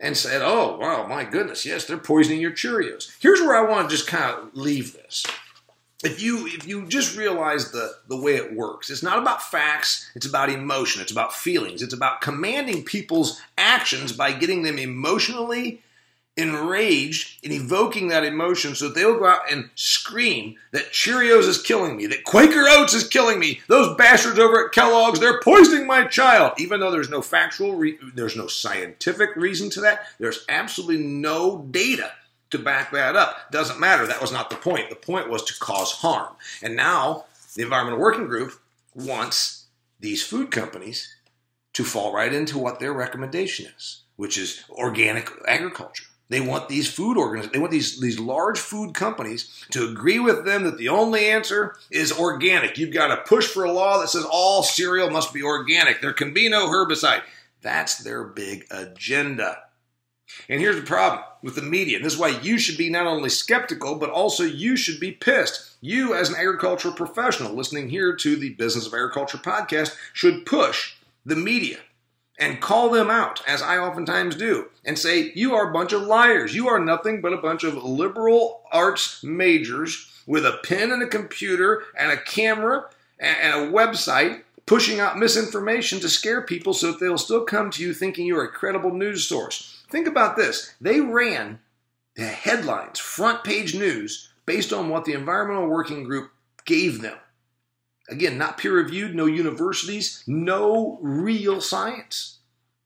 and 0.00 0.16
said, 0.16 0.42
"Oh, 0.42 0.76
wow, 0.78 1.06
my 1.06 1.22
goodness, 1.22 1.64
yes, 1.64 1.84
they're 1.84 1.96
poisoning 1.96 2.40
your 2.40 2.50
Cheerios." 2.50 3.12
Here's 3.20 3.40
where 3.40 3.56
I 3.56 3.70
want 3.70 3.88
to 3.88 3.96
just 3.96 4.08
kind 4.08 4.36
of 4.36 4.54
leave 4.54 4.94
this 4.94 5.24
if 6.04 6.22
you 6.22 6.46
if 6.46 6.66
you 6.66 6.86
just 6.86 7.16
realize 7.16 7.72
the 7.72 7.96
the 8.08 8.16
way 8.16 8.36
it 8.36 8.54
works 8.54 8.90
it's 8.90 9.02
not 9.02 9.18
about 9.18 9.42
facts 9.42 10.10
it's 10.14 10.26
about 10.26 10.48
emotion 10.48 11.02
it's 11.02 11.12
about 11.12 11.34
feelings 11.34 11.82
it's 11.82 11.94
about 11.94 12.20
commanding 12.20 12.84
people's 12.84 13.40
actions 13.56 14.12
by 14.12 14.32
getting 14.32 14.62
them 14.62 14.78
emotionally 14.78 15.82
enraged 16.38 17.44
and 17.44 17.52
evoking 17.52 18.08
that 18.08 18.24
emotion 18.24 18.72
so 18.74 18.86
that 18.86 18.94
they'll 18.94 19.18
go 19.18 19.26
out 19.26 19.50
and 19.50 19.68
scream 19.74 20.54
that 20.70 20.92
Cheerios 20.92 21.48
is 21.48 21.60
killing 21.60 21.96
me, 21.96 22.06
that 22.06 22.22
Quaker 22.22 22.64
Oats 22.68 22.94
is 22.94 23.08
killing 23.08 23.40
me, 23.40 23.60
those 23.66 23.96
bastards 23.96 24.38
over 24.38 24.64
at 24.64 24.72
Kellogg's, 24.72 25.18
they're 25.18 25.40
poisoning 25.40 25.88
my 25.88 26.04
child. 26.04 26.52
Even 26.58 26.78
though 26.78 26.92
there's 26.92 27.10
no 27.10 27.22
factual, 27.22 27.74
re- 27.74 27.98
there's 28.14 28.36
no 28.36 28.46
scientific 28.46 29.34
reason 29.34 29.68
to 29.70 29.80
that, 29.80 30.06
there's 30.20 30.44
absolutely 30.48 31.04
no 31.04 31.66
data 31.72 32.12
to 32.50 32.58
back 32.58 32.92
that 32.92 33.16
up. 33.16 33.50
Doesn't 33.50 33.80
matter. 33.80 34.06
That 34.06 34.20
was 34.20 34.32
not 34.32 34.50
the 34.50 34.56
point. 34.56 34.90
The 34.90 34.96
point 34.96 35.28
was 35.28 35.42
to 35.44 35.58
cause 35.58 35.92
harm. 35.92 36.34
And 36.62 36.76
now 36.76 37.24
the 37.54 37.62
Environmental 37.62 38.00
Working 38.00 38.26
Group 38.26 38.52
wants 38.94 39.66
these 40.00 40.22
food 40.22 40.50
companies 40.50 41.14
to 41.74 41.84
fall 41.84 42.12
right 42.12 42.32
into 42.32 42.58
what 42.58 42.80
their 42.80 42.92
recommendation 42.92 43.66
is, 43.76 44.02
which 44.16 44.38
is 44.38 44.64
organic 44.70 45.30
agriculture. 45.46 46.04
They 46.30 46.40
want 46.40 46.68
these 46.68 46.92
food 46.92 47.16
organizations, 47.16 47.52
they 47.52 47.58
want 47.58 47.72
these, 47.72 48.00
these 48.00 48.18
large 48.18 48.58
food 48.58 48.94
companies 48.94 49.64
to 49.70 49.88
agree 49.88 50.18
with 50.18 50.44
them 50.44 50.64
that 50.64 50.76
the 50.76 50.90
only 50.90 51.26
answer 51.26 51.76
is 51.90 52.12
organic. 52.12 52.76
You've 52.76 52.92
got 52.92 53.08
to 53.08 53.22
push 53.22 53.46
for 53.46 53.64
a 53.64 53.72
law 53.72 53.98
that 53.98 54.08
says 54.08 54.26
all 54.30 54.62
cereal 54.62 55.10
must 55.10 55.32
be 55.32 55.42
organic. 55.42 56.02
There 56.02 56.12
can 56.12 56.34
be 56.34 56.48
no 56.48 56.68
herbicide. 56.68 57.22
That's 57.62 57.98
their 57.98 58.24
big 58.24 58.66
agenda. 58.70 59.58
And 60.48 60.60
here's 60.60 60.76
the 60.76 60.82
problem 60.82 61.22
with 61.42 61.54
the 61.54 61.62
media. 61.62 61.96
And 61.96 62.04
this 62.04 62.14
is 62.14 62.18
why 62.18 62.38
you 62.40 62.58
should 62.58 62.76
be 62.76 62.90
not 62.90 63.06
only 63.06 63.30
skeptical, 63.30 63.94
but 63.96 64.10
also 64.10 64.44
you 64.44 64.76
should 64.76 65.00
be 65.00 65.12
pissed. 65.12 65.76
You, 65.80 66.14
as 66.14 66.28
an 66.28 66.36
agricultural 66.36 66.94
professional 66.94 67.54
listening 67.54 67.88
here 67.88 68.14
to 68.16 68.36
the 68.36 68.50
Business 68.50 68.86
of 68.86 68.94
Agriculture 68.94 69.38
podcast, 69.38 69.96
should 70.12 70.46
push 70.46 70.94
the 71.24 71.36
media 71.36 71.78
and 72.38 72.60
call 72.60 72.90
them 72.90 73.10
out, 73.10 73.42
as 73.46 73.62
I 73.62 73.78
oftentimes 73.78 74.36
do, 74.36 74.68
and 74.84 74.98
say, 74.98 75.32
You 75.34 75.54
are 75.54 75.68
a 75.68 75.72
bunch 75.72 75.92
of 75.92 76.02
liars. 76.02 76.54
You 76.54 76.68
are 76.68 76.78
nothing 76.78 77.20
but 77.20 77.32
a 77.32 77.38
bunch 77.38 77.64
of 77.64 77.82
liberal 77.82 78.62
arts 78.70 79.22
majors 79.24 80.10
with 80.26 80.44
a 80.46 80.60
pen 80.64 80.92
and 80.92 81.02
a 81.02 81.08
computer 81.08 81.84
and 81.96 82.12
a 82.12 82.22
camera 82.22 82.84
and 83.18 83.54
a 83.54 83.72
website 83.72 84.42
pushing 84.66 85.00
out 85.00 85.18
misinformation 85.18 85.98
to 85.98 86.08
scare 86.08 86.42
people 86.42 86.74
so 86.74 86.92
that 86.92 87.00
they'll 87.00 87.18
still 87.18 87.44
come 87.44 87.70
to 87.70 87.82
you 87.82 87.94
thinking 87.94 88.26
you're 88.26 88.44
a 88.44 88.48
credible 88.48 88.92
news 88.92 89.26
source. 89.26 89.77
Think 89.90 90.06
about 90.06 90.36
this. 90.36 90.74
They 90.80 91.00
ran 91.00 91.60
the 92.16 92.24
headlines, 92.24 92.98
front 92.98 93.44
page 93.44 93.74
news, 93.74 94.30
based 94.46 94.72
on 94.72 94.88
what 94.88 95.04
the 95.04 95.12
Environmental 95.12 95.68
Working 95.68 96.04
Group 96.04 96.30
gave 96.64 97.00
them. 97.00 97.16
Again, 98.08 98.38
not 98.38 98.58
peer 98.58 98.72
reviewed, 98.72 99.14
no 99.14 99.26
universities, 99.26 100.24
no 100.26 100.98
real 101.02 101.60
science. 101.60 102.38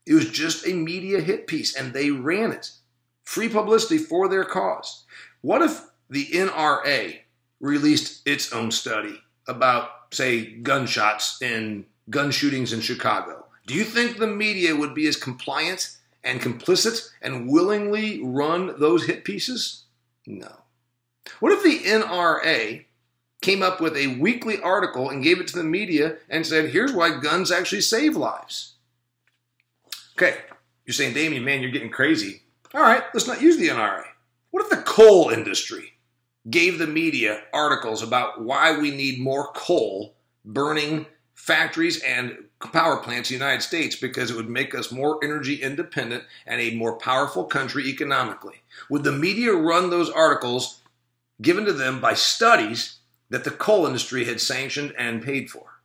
It 0.05 0.15
was 0.15 0.29
just 0.29 0.67
a 0.67 0.73
media 0.73 1.21
hit 1.21 1.47
piece, 1.47 1.77
and 1.77 1.93
they 1.93 2.11
ran 2.11 2.51
it. 2.51 2.73
Free 3.25 3.49
publicity 3.49 3.99
for 3.99 4.29
their 4.29 4.45
cause. 4.45 5.05
What 5.41 5.63
if 5.63 5.81
the 6.11 6.27
NRA 6.27 7.19
released 7.61 8.27
its 8.27 8.53
own 8.53 8.73
study 8.73 9.21
about 9.47 9.91
say, 10.13 10.45
gunshots 10.45 11.41
and 11.43 11.85
gun 12.11 12.31
shootings 12.31 12.73
in 12.73 12.81
Chicago, 12.81 13.47
do 13.67 13.75
you 13.75 13.85
think 13.85 14.19
the 14.19 14.27
media 14.27 14.77
would 14.77 14.95
be 14.95 15.07
as 15.07 15.17
compliant 15.17 15.97
and 16.25 16.41
complicit 16.41 17.09
and 17.21 17.49
willingly 17.49 18.23
run 18.23 18.79
those 18.79 19.07
hit 19.07 19.25
pieces? 19.25 19.85
No. 20.27 20.53
What 21.41 21.53
if 21.53 21.63
the 21.63 21.79
NRA 21.89 22.85
came 23.41 23.63
up 23.63 23.81
with 23.81 23.97
a 23.97 24.19
weekly 24.19 24.61
article 24.61 25.11
and 25.11 25.23
gave 25.23 25.41
it 25.41 25.49
to 25.49 25.57
the 25.57 25.65
media 25.65 26.17
and 26.29 26.47
said, 26.47 26.71
here's 26.71 26.93
why 26.93 27.19
guns 27.21 27.51
actually 27.51 27.81
save 27.81 28.17
lives? 28.17 28.75
Okay, 30.17 30.37
you're 30.87 30.95
saying, 30.95 31.15
Damian, 31.15 31.45
man, 31.45 31.63
you're 31.63 31.71
getting 31.71 31.91
crazy. 31.91 32.43
All 32.75 32.83
right, 32.83 33.03
let's 33.13 33.27
not 33.27 33.43
use 33.43 33.57
the 33.57 33.69
NRA. 33.69 34.05
What 34.51 34.65
if 34.65 34.71
the 34.71 34.83
coal 34.83 35.31
industry 35.31 35.95
gave 36.51 36.79
the 36.79 36.87
media 36.87 37.43
articles 37.53 38.03
about 38.03 38.43
why 38.43 38.79
we 38.79 38.91
need 38.91 39.21
more 39.21 39.53
coal 39.55 40.17
burning 40.45 41.07
factories 41.43 42.01
and 42.05 42.39
power 42.73 42.99
plants 42.99 43.29
in 43.29 43.37
the 43.37 43.45
United 43.45 43.63
States 43.63 43.97
because 43.97 44.31
it 44.31 44.37
would 44.37 44.49
make 44.49 44.77
us 44.77 44.93
more 44.93 45.19
energy 45.25 45.57
independent 45.57 46.23
and 46.47 46.61
a 46.61 46.77
more 46.77 46.97
powerful 46.97 47.43
country 47.43 47.89
economically. 47.89 48.63
Would 48.89 49.03
the 49.03 49.11
media 49.11 49.53
run 49.53 49.91
those 49.91 50.09
articles 50.09 50.83
given 51.41 51.65
to 51.65 51.73
them 51.73 52.01
by 52.01 52.15
studies 52.15 53.01
that 53.31 53.43
the 53.43 53.51
coal 53.51 53.87
industry 53.87 54.25
had 54.25 54.41
sanctioned 54.41 54.95
and 54.97 55.21
paid 55.21 55.51
for? 55.51 55.81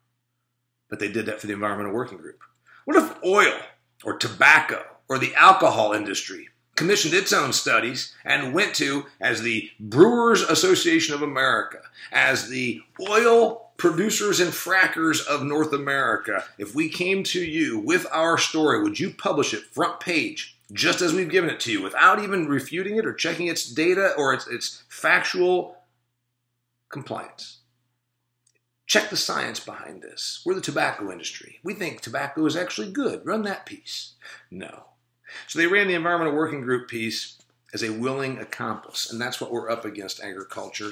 But 0.90 1.00
they 1.00 1.12
did 1.12 1.26
that 1.26 1.42
for 1.42 1.48
the 1.48 1.54
Environmental 1.54 1.92
Working 1.92 2.20
Group. 2.20 2.42
What 2.86 2.96
if 2.96 3.24
oil 3.24 3.58
or 4.04 4.16
tobacco 4.16 4.86
or 5.10 5.18
the 5.18 5.34
alcohol 5.34 5.92
industry 5.92 6.50
commissioned 6.76 7.16
its 7.16 7.34
own 7.34 7.52
studies 7.52 8.14
and 8.24 8.54
went 8.54 8.76
to 8.76 9.08
as 9.20 9.42
the 9.42 9.72
Brewers 9.80 10.44
Association 10.44 11.16
of 11.16 11.24
America, 11.24 11.80
as 12.12 12.48
the 12.48 12.84
oil 13.10 13.67
producers 13.78 14.40
and 14.40 14.52
frackers 14.52 15.26
of 15.26 15.44
North 15.44 15.72
America. 15.72 16.44
If 16.58 16.74
we 16.74 16.90
came 16.90 17.24
to 17.26 17.44
you 17.44 17.80
with 17.80 18.08
our 18.12 18.38
story, 18.38 18.82
would 18.82 19.00
you 19.00 19.12
publish 19.12 19.54
it 19.54 19.64
front 19.72 20.00
page? 20.00 20.56
Just 20.74 21.02
as 21.02 21.14
we've 21.14 21.30
given 21.30 21.50
it 21.50 21.62
to 21.62 21.72
you, 21.72 21.82
without 21.82 22.22
even 22.22 22.48
refuting 22.48 22.98
it 22.98 23.06
or 23.06 23.14
checking 23.14 23.48
its 23.48 23.72
data 23.72 24.14
or 24.18 24.34
its, 24.34 24.48
its 24.48 24.84
factual 24.90 25.78
compliance. 26.90 27.60
Check 28.86 29.10
the 29.10 29.18
science 29.18 29.60
behind 29.60 30.02
this. 30.02 30.42
We're 30.46 30.56
the 30.56 30.62
tobacco 30.62 31.12
industry. 31.12 31.60
We 31.64 31.74
think 31.74 32.02
tobacco 32.02 32.46
is 32.46 32.56
actually 32.56 32.92
good. 32.92 33.26
Run 33.26 33.44
that 33.44 33.66
piece. 33.66 34.14
No. 34.52 34.86
So 35.48 35.60
they 35.60 35.68
ran 35.68 35.88
the 35.88 35.94
Environmental 35.94 36.36
Working 36.36 36.62
Group 36.62 36.90
piece 36.90 37.38
as 37.74 37.84
a 37.84 37.92
willing 37.92 38.38
accomplice, 38.38 39.12
and 39.12 39.20
that's 39.20 39.40
what 39.40 39.52
we're 39.52 39.70
up 39.70 39.86
against 39.86 40.22
agriculture. 40.22 40.92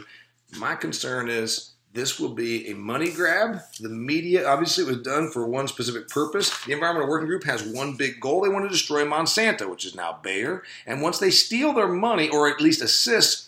My 0.57 0.75
concern 0.75 1.29
is 1.29 1.74
this 1.95 2.19
will 2.19 2.34
be 2.34 2.67
a 2.69 2.75
money 2.75 3.10
grab. 3.10 3.62
The 3.79 3.88
media, 3.89 4.45
obviously, 4.45 4.84
it 4.84 4.88
was 4.88 5.01
done 5.01 5.31
for 5.31 5.47
one 5.47 5.69
specific 5.69 6.10
purpose. 6.10 6.51
The 6.65 6.73
Environmental 6.73 7.10
Working 7.10 7.27
Group 7.27 7.45
has 7.45 7.63
one 7.63 7.95
big 7.95 8.19
goal. 8.19 8.41
They 8.41 8.49
want 8.49 8.65
to 8.65 8.69
destroy 8.69 9.05
Monsanto, 9.05 9.69
which 9.69 9.86
is 9.86 9.95
now 9.95 10.19
Bayer. 10.21 10.62
And 10.86 11.01
once 11.01 11.19
they 11.19 11.31
steal 11.31 11.73
their 11.73 11.88
money, 11.88 12.27
or 12.29 12.49
at 12.49 12.60
least 12.60 12.81
assist 12.81 13.47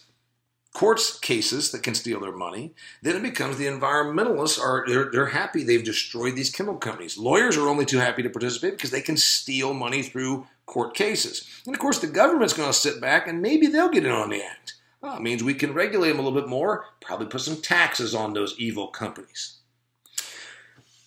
courts 0.73 1.19
cases 1.19 1.71
that 1.71 1.83
can 1.83 1.93
steal 1.93 2.21
their 2.21 2.31
money, 2.31 2.71
then 3.01 3.17
it 3.17 3.21
becomes 3.21 3.57
the 3.57 3.65
environmentalists 3.65 4.59
are 4.59 4.85
they're, 4.87 5.11
they're 5.11 5.25
happy 5.25 5.63
they've 5.63 5.83
destroyed 5.83 6.35
these 6.35 6.49
chemical 6.49 6.79
companies. 6.79 7.17
Lawyers 7.17 7.57
are 7.57 7.67
only 7.67 7.83
too 7.83 7.97
happy 7.97 8.23
to 8.23 8.29
participate 8.29 8.73
because 8.73 8.91
they 8.91 9.01
can 9.01 9.17
steal 9.17 9.73
money 9.73 10.03
through 10.03 10.47
court 10.65 10.93
cases. 10.93 11.49
And 11.65 11.75
of 11.75 11.81
course, 11.81 11.99
the 11.99 12.07
government's 12.07 12.53
going 12.53 12.69
to 12.69 12.73
sit 12.73 13.01
back 13.01 13.27
and 13.27 13.41
maybe 13.41 13.67
they'll 13.67 13.89
get 13.89 14.05
in 14.05 14.11
on 14.11 14.29
the 14.29 14.41
act. 14.41 14.75
Well, 15.01 15.17
it 15.17 15.21
means 15.21 15.43
we 15.43 15.53
can 15.53 15.73
regulate 15.73 16.09
them 16.09 16.19
a 16.19 16.23
little 16.23 16.39
bit 16.39 16.49
more, 16.49 16.85
probably 17.01 17.27
put 17.27 17.41
some 17.41 17.61
taxes 17.61 18.15
on 18.15 18.33
those 18.33 18.55
evil 18.57 18.87
companies. 18.87 19.57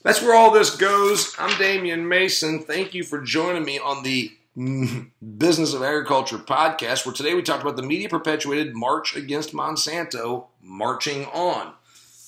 That's 0.02 0.22
where 0.22 0.34
all 0.34 0.50
this 0.50 0.76
goes. 0.76 1.34
I'm 1.38 1.58
Damian 1.58 2.08
Mason. 2.08 2.62
Thank 2.62 2.94
you 2.94 3.02
for 3.02 3.20
joining 3.20 3.64
me 3.64 3.78
on 3.78 4.02
the 4.02 4.32
Business 5.36 5.74
of 5.74 5.82
Agriculture 5.82 6.38
podcast, 6.38 7.04
where 7.04 7.14
today 7.14 7.34
we 7.34 7.42
talked 7.42 7.62
about 7.62 7.76
the 7.76 7.82
media 7.82 8.08
perpetuated 8.08 8.74
march 8.74 9.16
against 9.16 9.52
Monsanto 9.52 10.46
marching 10.62 11.26
on. 11.26 11.74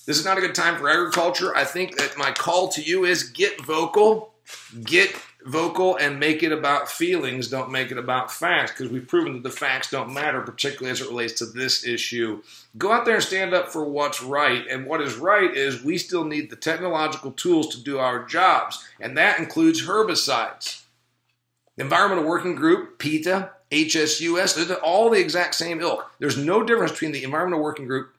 This 0.05 0.19
is 0.19 0.25
not 0.25 0.39
a 0.39 0.41
good 0.41 0.55
time 0.55 0.79
for 0.79 0.91
agriculture. 0.91 1.55
I 1.57 1.65
think 1.65 1.97
that 1.97 2.19
my 2.19 2.33
call 2.33 2.69
to 2.71 2.83
you 2.83 3.05
is 3.05 3.23
get 3.23 3.61
vocal, 3.61 4.35
get 4.83 5.15
vocal 5.47 5.97
and 5.97 6.21
make 6.21 6.43
it 6.43 6.53
about 6.53 6.91
feelings, 6.91 7.49
don't 7.49 7.71
make 7.71 7.91
it 7.91 7.99
about 7.99 8.31
facts, 8.31 8.71
because 8.71 8.91
we've 8.91 9.09
proven 9.09 9.33
that 9.35 9.43
the 9.43 9.51
facts 9.51 9.91
don't 9.91 10.13
matter, 10.13 10.41
particularly 10.41 10.91
as 10.91 11.01
it 11.01 11.09
relates 11.09 11.35
to 11.35 11.47
this 11.47 11.87
issue. 11.87 12.43
Go 12.79 12.93
out 12.93 13.05
there 13.05 13.17
and 13.17 13.25
stand 13.25 13.55
up 13.55 13.69
for 13.69 13.85
what's 13.85 14.23
right. 14.23 14.67
And 14.69 14.87
what 14.87 15.01
is 15.01 15.17
right 15.17 15.55
is 15.55 15.83
we 15.83 15.99
still 15.99 16.25
need 16.25 16.51
the 16.51 16.57
technological 16.57 17.33
tools 17.33 17.75
to 17.75 17.83
do 17.83 17.99
our 17.99 18.25
jobs, 18.25 18.87
and 19.01 19.17
that 19.17 19.39
includes 19.39 19.87
herbicides. 19.87 20.83
The 21.77 21.85
Environmental 21.85 22.29
Working 22.29 22.55
Group, 22.55 22.99
PETA, 22.99 23.51
HSUS, 23.71 24.67
they're 24.67 24.77
all 24.79 25.09
the 25.09 25.21
exact 25.21 25.55
same 25.55 25.81
ilk. 25.81 26.11
There's 26.19 26.37
no 26.37 26.63
difference 26.63 26.93
between 26.93 27.13
the 27.13 27.25
Environmental 27.25 27.65
Working 27.65 27.87
Group 27.87 28.15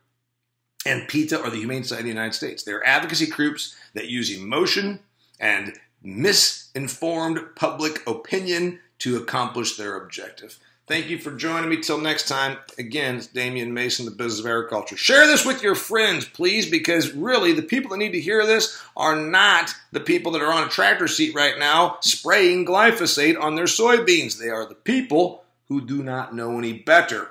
and 0.86 1.08
PETA 1.08 1.42
or 1.42 1.50
the 1.50 1.58
Humane 1.58 1.84
Society 1.84 2.10
of 2.10 2.16
the 2.16 2.22
United 2.22 2.34
States. 2.34 2.64
They're 2.64 2.86
advocacy 2.86 3.28
groups 3.28 3.76
that 3.94 4.10
use 4.10 4.36
emotion 4.36 5.00
and 5.40 5.74
misinformed 6.04 7.40
public 7.56 8.06
opinion 8.08 8.80
to 9.00 9.18
accomplish 9.18 9.76
their 9.76 9.96
objective. 9.96 10.60
Thank 10.86 11.10
you 11.10 11.18
for 11.18 11.32
joining 11.32 11.70
me. 11.70 11.78
Till 11.78 11.98
next 11.98 12.28
time, 12.28 12.58
again, 12.78 13.16
it's 13.16 13.28
Damian 13.28 13.74
Mason, 13.74 14.04
the 14.04 14.12
Business 14.12 14.42
of 14.42 14.46
Agriculture. 14.46 14.98
Share 14.98 15.26
this 15.26 15.46
with 15.46 15.64
your 15.64 15.76
friends, 15.76 16.26
please, 16.26 16.70
because 16.70 17.14
really 17.14 17.54
the 17.54 17.62
people 17.62 17.92
that 17.92 17.98
need 17.98 18.12
to 18.12 18.20
hear 18.20 18.46
this 18.46 18.82
are 18.98 19.16
not 19.16 19.74
the 19.94 20.02
people 20.02 20.34
that 20.34 20.42
are 20.42 20.52
on 20.52 20.68
a 20.68 20.70
tractor 20.70 21.08
seat 21.08 21.34
right 21.34 21.58
now 21.58 21.98
spraying 22.02 22.66
glyphosate 22.66 23.40
on 23.42 23.56
their 23.56 23.66
soybeans. 23.66 24.38
They 24.38 24.50
are 24.50 24.68
the 24.68 24.76
people 24.76 25.46
who 25.70 25.86
do 25.86 26.04
not 26.04 26.36
know 26.36 26.58
any 26.58 26.74
better. 26.74 27.30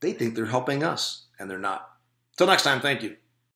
They 0.00 0.12
think 0.12 0.34
they're 0.34 0.46
helping 0.46 0.82
us, 0.82 1.26
and 1.38 1.50
they're 1.50 1.58
not. 1.58 1.90
Till 2.38 2.46
next 2.46 2.62
time, 2.62 2.80
thank 2.80 3.02
you. 3.02 3.16